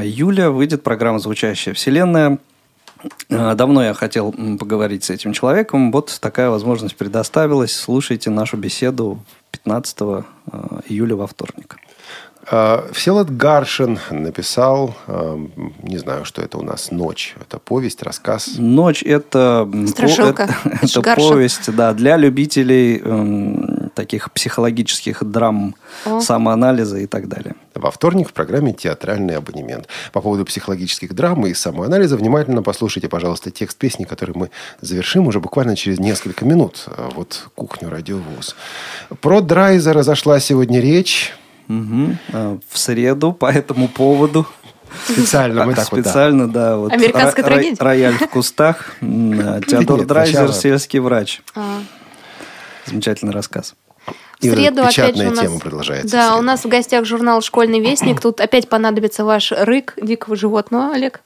[0.04, 2.38] июля выйдет программа «Звучащая вселенная».
[3.28, 5.92] Э, давно я хотел поговорить с этим человеком.
[5.92, 7.74] Вот такая возможность предоставилась.
[7.74, 9.18] Слушайте нашу беседу
[9.52, 10.24] 15
[10.88, 11.76] июля во вторник.
[12.48, 15.36] А, Всеволод Гаршин написал, а,
[15.82, 17.34] не знаю, что это у нас, «Ночь».
[17.40, 18.52] Это повесть, рассказ.
[18.56, 20.48] «Ночь»— это, Страшилка.
[20.64, 25.74] это, это повесть да, для любителей э, таких психологических драм,
[26.04, 26.20] О.
[26.20, 27.56] самоанализа и так далее.
[27.74, 29.88] Во вторник в программе «Театральный абонемент».
[30.12, 35.40] По поводу психологических драм и самоанализа внимательно послушайте, пожалуйста, текст песни, который мы завершим уже
[35.40, 36.86] буквально через несколько минут.
[37.14, 38.54] Вот «Кухню радиовоз».
[39.20, 41.34] Про Драйзера зашла сегодня речь.
[41.68, 42.58] Угу.
[42.70, 44.46] В среду по этому поводу.
[45.08, 46.70] Специально мы так Специально, да.
[46.70, 47.76] да вот Американская ро- трагедия.
[47.82, 48.94] Рояль в кустах.
[49.00, 51.42] Теодор Драйзер, сельский врач.
[51.54, 51.80] А.
[52.86, 53.74] Замечательный рассказ.
[54.40, 55.40] В среду опять же у нас...
[55.40, 56.16] тема продолжается.
[56.16, 58.20] Да, у нас в гостях журнал «Школьный вестник».
[58.22, 61.22] Тут опять понадобится ваш рык дикого животного, Олег.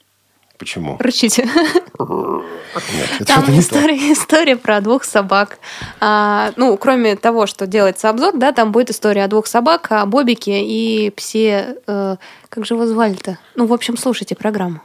[0.61, 0.97] Почему?
[0.99, 1.45] Рычите.
[1.45, 3.59] Нет, это Там то.
[3.59, 5.59] история, история про двух собак.
[6.01, 10.05] А, ну, кроме того, что делается обзор, да, там будет история о двух собак, о
[10.05, 11.77] Бобике и псе...
[11.87, 12.17] э,
[12.51, 13.39] как же его звали-то?
[13.57, 14.83] Ну, в общем, слушайте программу.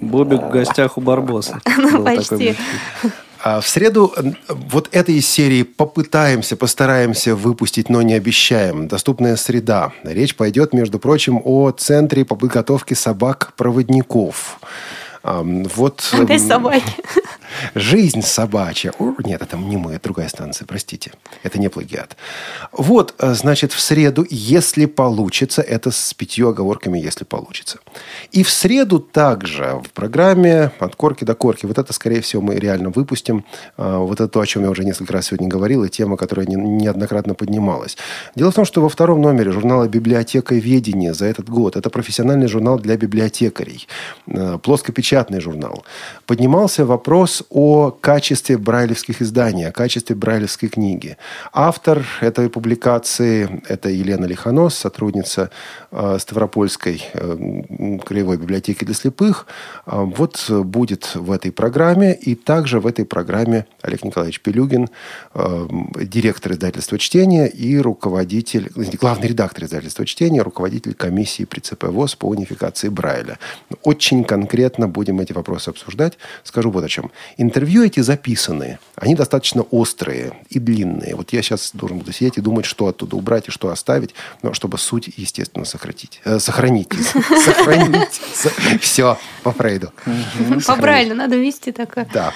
[0.00, 1.60] Бобик в гостях у Барбоса.
[1.78, 2.54] Ну, почти.
[3.42, 4.12] А в среду
[4.48, 8.88] вот этой из серии попытаемся, постараемся выпустить, но не обещаем.
[8.88, 9.92] Доступная среда.
[10.02, 14.58] Речь пойдет, между прочим, о центре по подготовке собак-проводников.
[15.26, 16.94] Вот Опять собаки.
[17.74, 18.92] Жизнь собачья.
[18.98, 21.12] О, Нет, это не мы, это другая станция, простите.
[21.42, 22.16] Это не плагиат.
[22.72, 27.78] Вот, э, значит, в среду, если получится, это с пятью оговорками, если получится.
[28.32, 31.66] И в среду также в программе «От корки до корки».
[31.66, 33.44] Вот это, скорее всего, мы реально выпустим.
[33.76, 36.46] Э, Вот это то, о чем я уже несколько раз сегодня говорил, и тема, которая
[36.46, 37.96] не- неоднократно поднималась.
[38.34, 42.48] Дело в том, что во втором номере журнала «Библиотека ведения» за этот год, это профессиональный
[42.48, 43.86] журнал для библиотекарей,
[44.26, 45.84] э, плоскопечатный журнал,
[46.26, 51.16] поднимался вопрос о качестве брайлевских изданий, о качестве брайлевской книги.
[51.52, 55.50] Автор этой публикации– это Елена Лихонос, сотрудница
[55.90, 59.46] э, Ставропольской э, краевой библиотеки для слепых.
[59.84, 64.88] А, Вот э, будет в этой программе, и также в этой программе Олег Николаевич Пелюгин,
[65.34, 65.68] э,
[66.02, 68.70] директор издательства «Чтение» и руководитель,
[69.00, 73.38] главный редактор издательства «Чтение», руководитель комиссии при ЦП ВОЗ по унификации Брайля.
[73.82, 76.18] Очень конкретно будем эти вопросы обсуждать.
[76.44, 77.10] Скажу вот о чем.
[77.36, 78.78] Интервью эти записаны.
[78.96, 81.14] Они достаточно острые и длинные.
[81.14, 84.52] Вот я сейчас должен буду сидеть и думать, что оттуда убрать и что оставить, но
[84.52, 86.20] чтобы суть, естественно, сохранить.
[86.24, 86.92] Э, сохранить.
[87.44, 88.20] Сохранить.
[88.80, 89.92] Все, по Фрейду.
[90.66, 92.08] По Брайлю надо вести такое.
[92.12, 92.32] Да.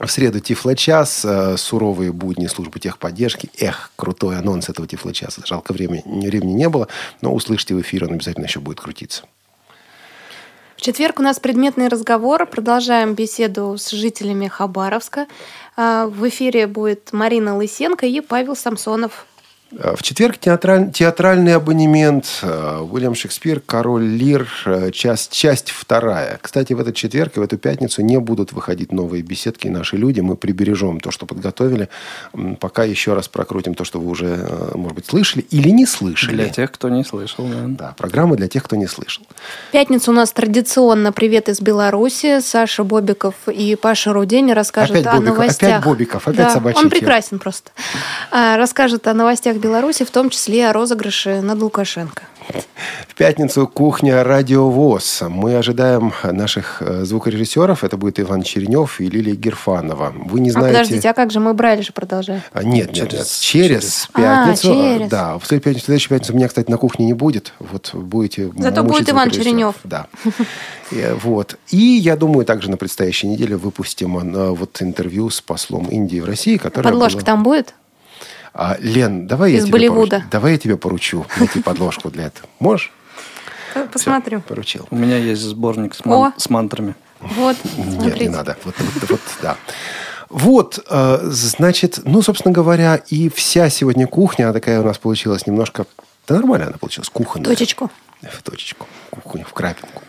[0.00, 3.50] В среду Тифлочас, э, суровые будни службы техподдержки.
[3.58, 5.42] Эх, крутой анонс этого Тифлочаса.
[5.44, 6.88] Жалко, времени, времени не было,
[7.20, 9.24] но услышите в эфире, он обязательно еще будет крутиться.
[10.76, 12.46] В четверг у нас предметный разговор.
[12.46, 15.26] Продолжаем беседу с жителями Хабаровска.
[15.76, 19.26] А, В эфире будет Марина Лысенко и Павел Самсонов.
[19.78, 22.40] Э, В четверг театраль- театральный абонемент.
[22.42, 26.38] э, Уильям Шекспир, Король Лир, э, часть, часть вторая.
[26.42, 30.20] Кстати, в этот четверг и в эту пятницу не будут выходить новые беседки «Наши люди».
[30.20, 31.88] Мы прибережем то, что подготовили.
[32.58, 36.34] Пока еще раз прокрутим то, что вы уже, может быть, слышали или не слышали.
[36.34, 37.46] Для тех, кто не слышал.
[37.46, 37.66] Да.
[37.80, 39.24] Да, программа для тех, кто не слышал.
[39.68, 42.40] В пятницу у нас традиционно «Привет из Беларуси».
[42.40, 45.68] Саша Бобиков и Паша Рудень расскажут Опять о Бобиков, новостях.
[45.70, 47.70] опять Бобиков, опять Да, собачья Он прекрасен просто.
[48.32, 52.22] А, Расскажет о новостях Беларуси, в том числе о розыгрыше над Лукашенко.
[53.06, 55.22] В пятницу кухня «Радиовоз».
[55.28, 57.84] Мы ожидаем наших э, звукорежиссеров.
[57.84, 60.12] Это будет Иван Черенев и Лилия Герфанова.
[60.16, 60.78] Вы не А знаете...
[60.78, 62.40] подождите, а как же мы брали же продолжаем?
[62.52, 63.28] А, Нет, Через- нет.
[63.40, 64.62] Через, А, пятницу.
[64.62, 65.08] через.
[65.10, 67.52] Да, в следующую пятницу, в следующую пятницу меня, кстати, на кухне не будет.
[67.60, 69.30] Вот будете Зато будет Иван.
[69.30, 69.74] Черенев.
[69.84, 70.06] Да.
[70.92, 71.56] Э, Вот.
[71.68, 76.24] И я думаю, также на предстоящей неделе выпустим э, вот интервью с послом Индии в
[76.24, 77.74] России, который Подложка там будет?
[78.52, 80.10] А, Лен, давай я Из тебе Болливуда.
[80.16, 80.28] поручу.
[80.30, 82.48] Давай я тебе поручу найти подложку для этого.
[82.58, 82.92] Можешь?
[83.74, 84.40] Э, Посмотрю.
[84.40, 84.86] Поручил.
[84.90, 86.94] У меня есть сборник с, ман- с мантрами.
[87.20, 88.30] Вот, Нет, не смотрите.
[88.30, 88.56] надо.
[88.64, 89.56] Вот, вот, вот, да.
[90.28, 95.46] Вот, э, значит, ну, собственно говоря, и вся сегодня кухня, она такая у нас получилась
[95.46, 95.86] немножко...
[96.26, 97.46] Да нормально она получилась, кухонная.
[97.50, 97.90] Точечку.
[98.22, 98.86] В точечку.
[99.10, 100.02] Кухню, в крапинку.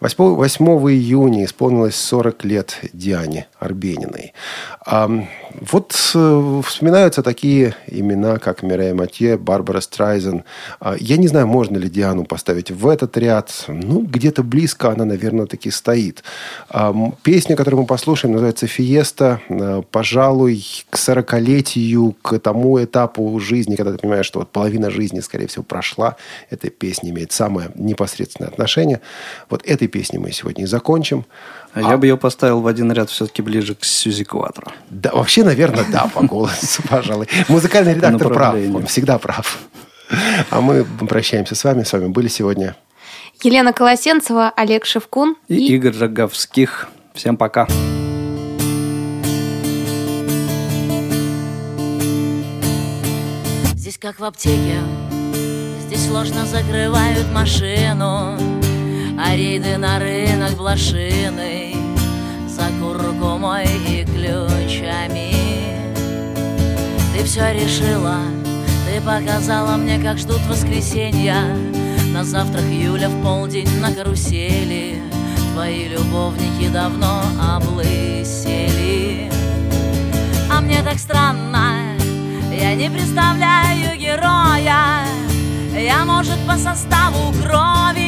[0.00, 4.32] 8, 8 июня исполнилось 40 лет Диане Арбениной.
[4.84, 5.28] Ам,
[5.60, 10.44] вот э, вспоминаются такие имена, как Мирей Матье, Барбара Страйзен.
[10.80, 13.64] А, я не знаю, можно ли Диану поставить в этот ряд.
[13.68, 16.22] Ну, где-то близко она, наверное, таки стоит.
[16.68, 19.40] Ам, песня, которую мы послушаем, называется «Фиеста».
[19.48, 25.20] Э, пожалуй, к 40-летию, к тому этапу жизни, когда ты понимаешь, что вот половина жизни,
[25.20, 26.16] скорее всего, прошла,
[26.50, 29.00] эта песня имеет самое непосредственное отношение.
[29.48, 31.24] Вот этой песней мы сегодня и закончим.
[31.74, 34.72] А, я бы ее поставил в один ряд все-таки ближе к Сьюзи Кватро.
[34.90, 37.28] Да, вообще, наверное, да, по голосу, пожалуй.
[37.48, 39.58] Музыкальный редактор прав, он всегда прав.
[40.50, 41.82] А мы прощаемся с вами.
[41.82, 42.76] С вами были сегодня
[43.42, 46.88] Елена Колосенцева, Олег Шевкун И, и Игорь Роговских.
[47.14, 47.66] Всем пока.
[53.74, 54.78] Здесь как в аптеке,
[55.86, 58.36] здесь сложно закрывают машину,
[59.18, 61.76] а рейды на рынок блошиной
[62.48, 65.32] за куркумой и ключами.
[67.14, 68.18] Ты все решила,
[68.86, 71.56] ты показала мне, как ждут воскресенья,
[72.12, 75.00] на завтрак Юля в полдень на карусели.
[75.54, 79.30] Твои любовники давно облысели.
[80.50, 81.96] А мне так странно,
[82.76, 85.06] не представляю героя
[85.74, 88.05] Я, может, по составу крови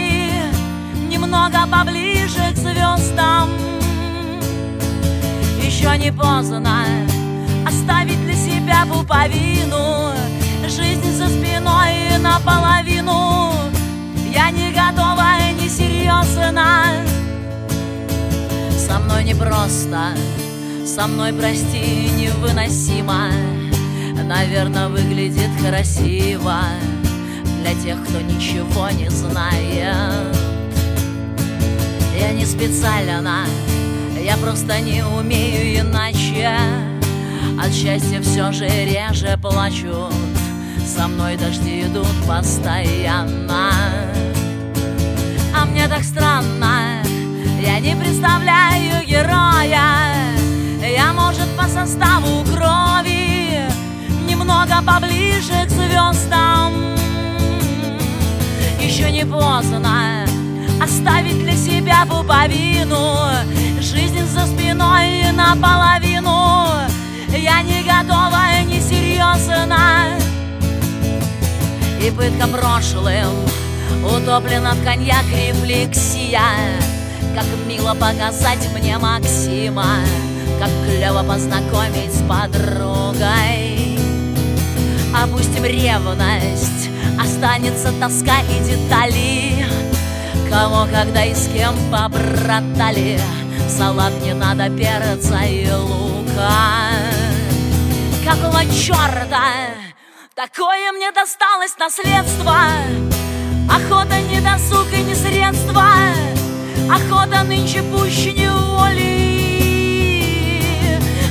[1.29, 3.51] Немного поближе к звездам
[5.61, 6.87] Еще не поздно
[7.66, 10.12] Оставить для себя пуповину.
[10.62, 13.53] Жизнь за спиной наполовину.
[14.33, 16.95] Я не готова и не серьезна
[18.79, 20.14] Со мной непросто
[20.87, 23.29] Со мной, прости, невыносимо.
[24.24, 26.62] Наверное, выглядит красиво
[27.61, 30.47] Для тех, кто ничего не знает
[32.19, 33.47] Я не специально,
[34.21, 36.51] я просто не умею иначе.
[37.62, 40.12] От счастья все же реже плачут
[40.85, 43.71] Со мной дожди идут постоянно.
[45.57, 47.03] А мне так странно,
[47.64, 50.19] я не представляю героя.
[50.81, 53.62] Я, может, по составу крови
[54.29, 56.73] Немного поближе к звездам
[58.81, 60.28] Еще не поздно
[60.89, 63.18] Оставить для себя пуповину.
[63.78, 66.66] Жизнь за спиной наполовину.
[67.28, 70.18] Я не готова и не серьезна.
[72.03, 73.34] И пытка прошлым
[74.03, 76.41] Утоплена в коньяк рефлексия.
[77.34, 79.99] Как мило показать мне Максима
[80.59, 83.99] Как клево познакомить с подругой.
[85.14, 86.89] Опустим ревность
[87.20, 89.78] Останется тоска и детали
[90.51, 93.20] Кого, когда и с кем побратали
[93.68, 96.51] салат не надо перца и лука.
[98.24, 99.68] Какого черта
[100.34, 102.55] Такое мне досталось наследство?
[103.68, 105.84] Охота не досуг и не средство.
[106.88, 109.28] Охота нынче пуще неволи.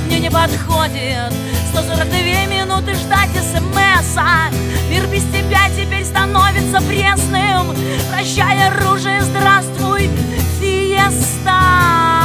[0.06, 1.32] Мне не подходит
[1.72, 2.47] 142
[2.78, 4.50] минуты ждать смс-а.
[4.88, 7.74] Мир без тебя теперь становится пресным.
[8.12, 10.10] Прощай оружие, здравствуй,
[10.60, 12.17] фиеста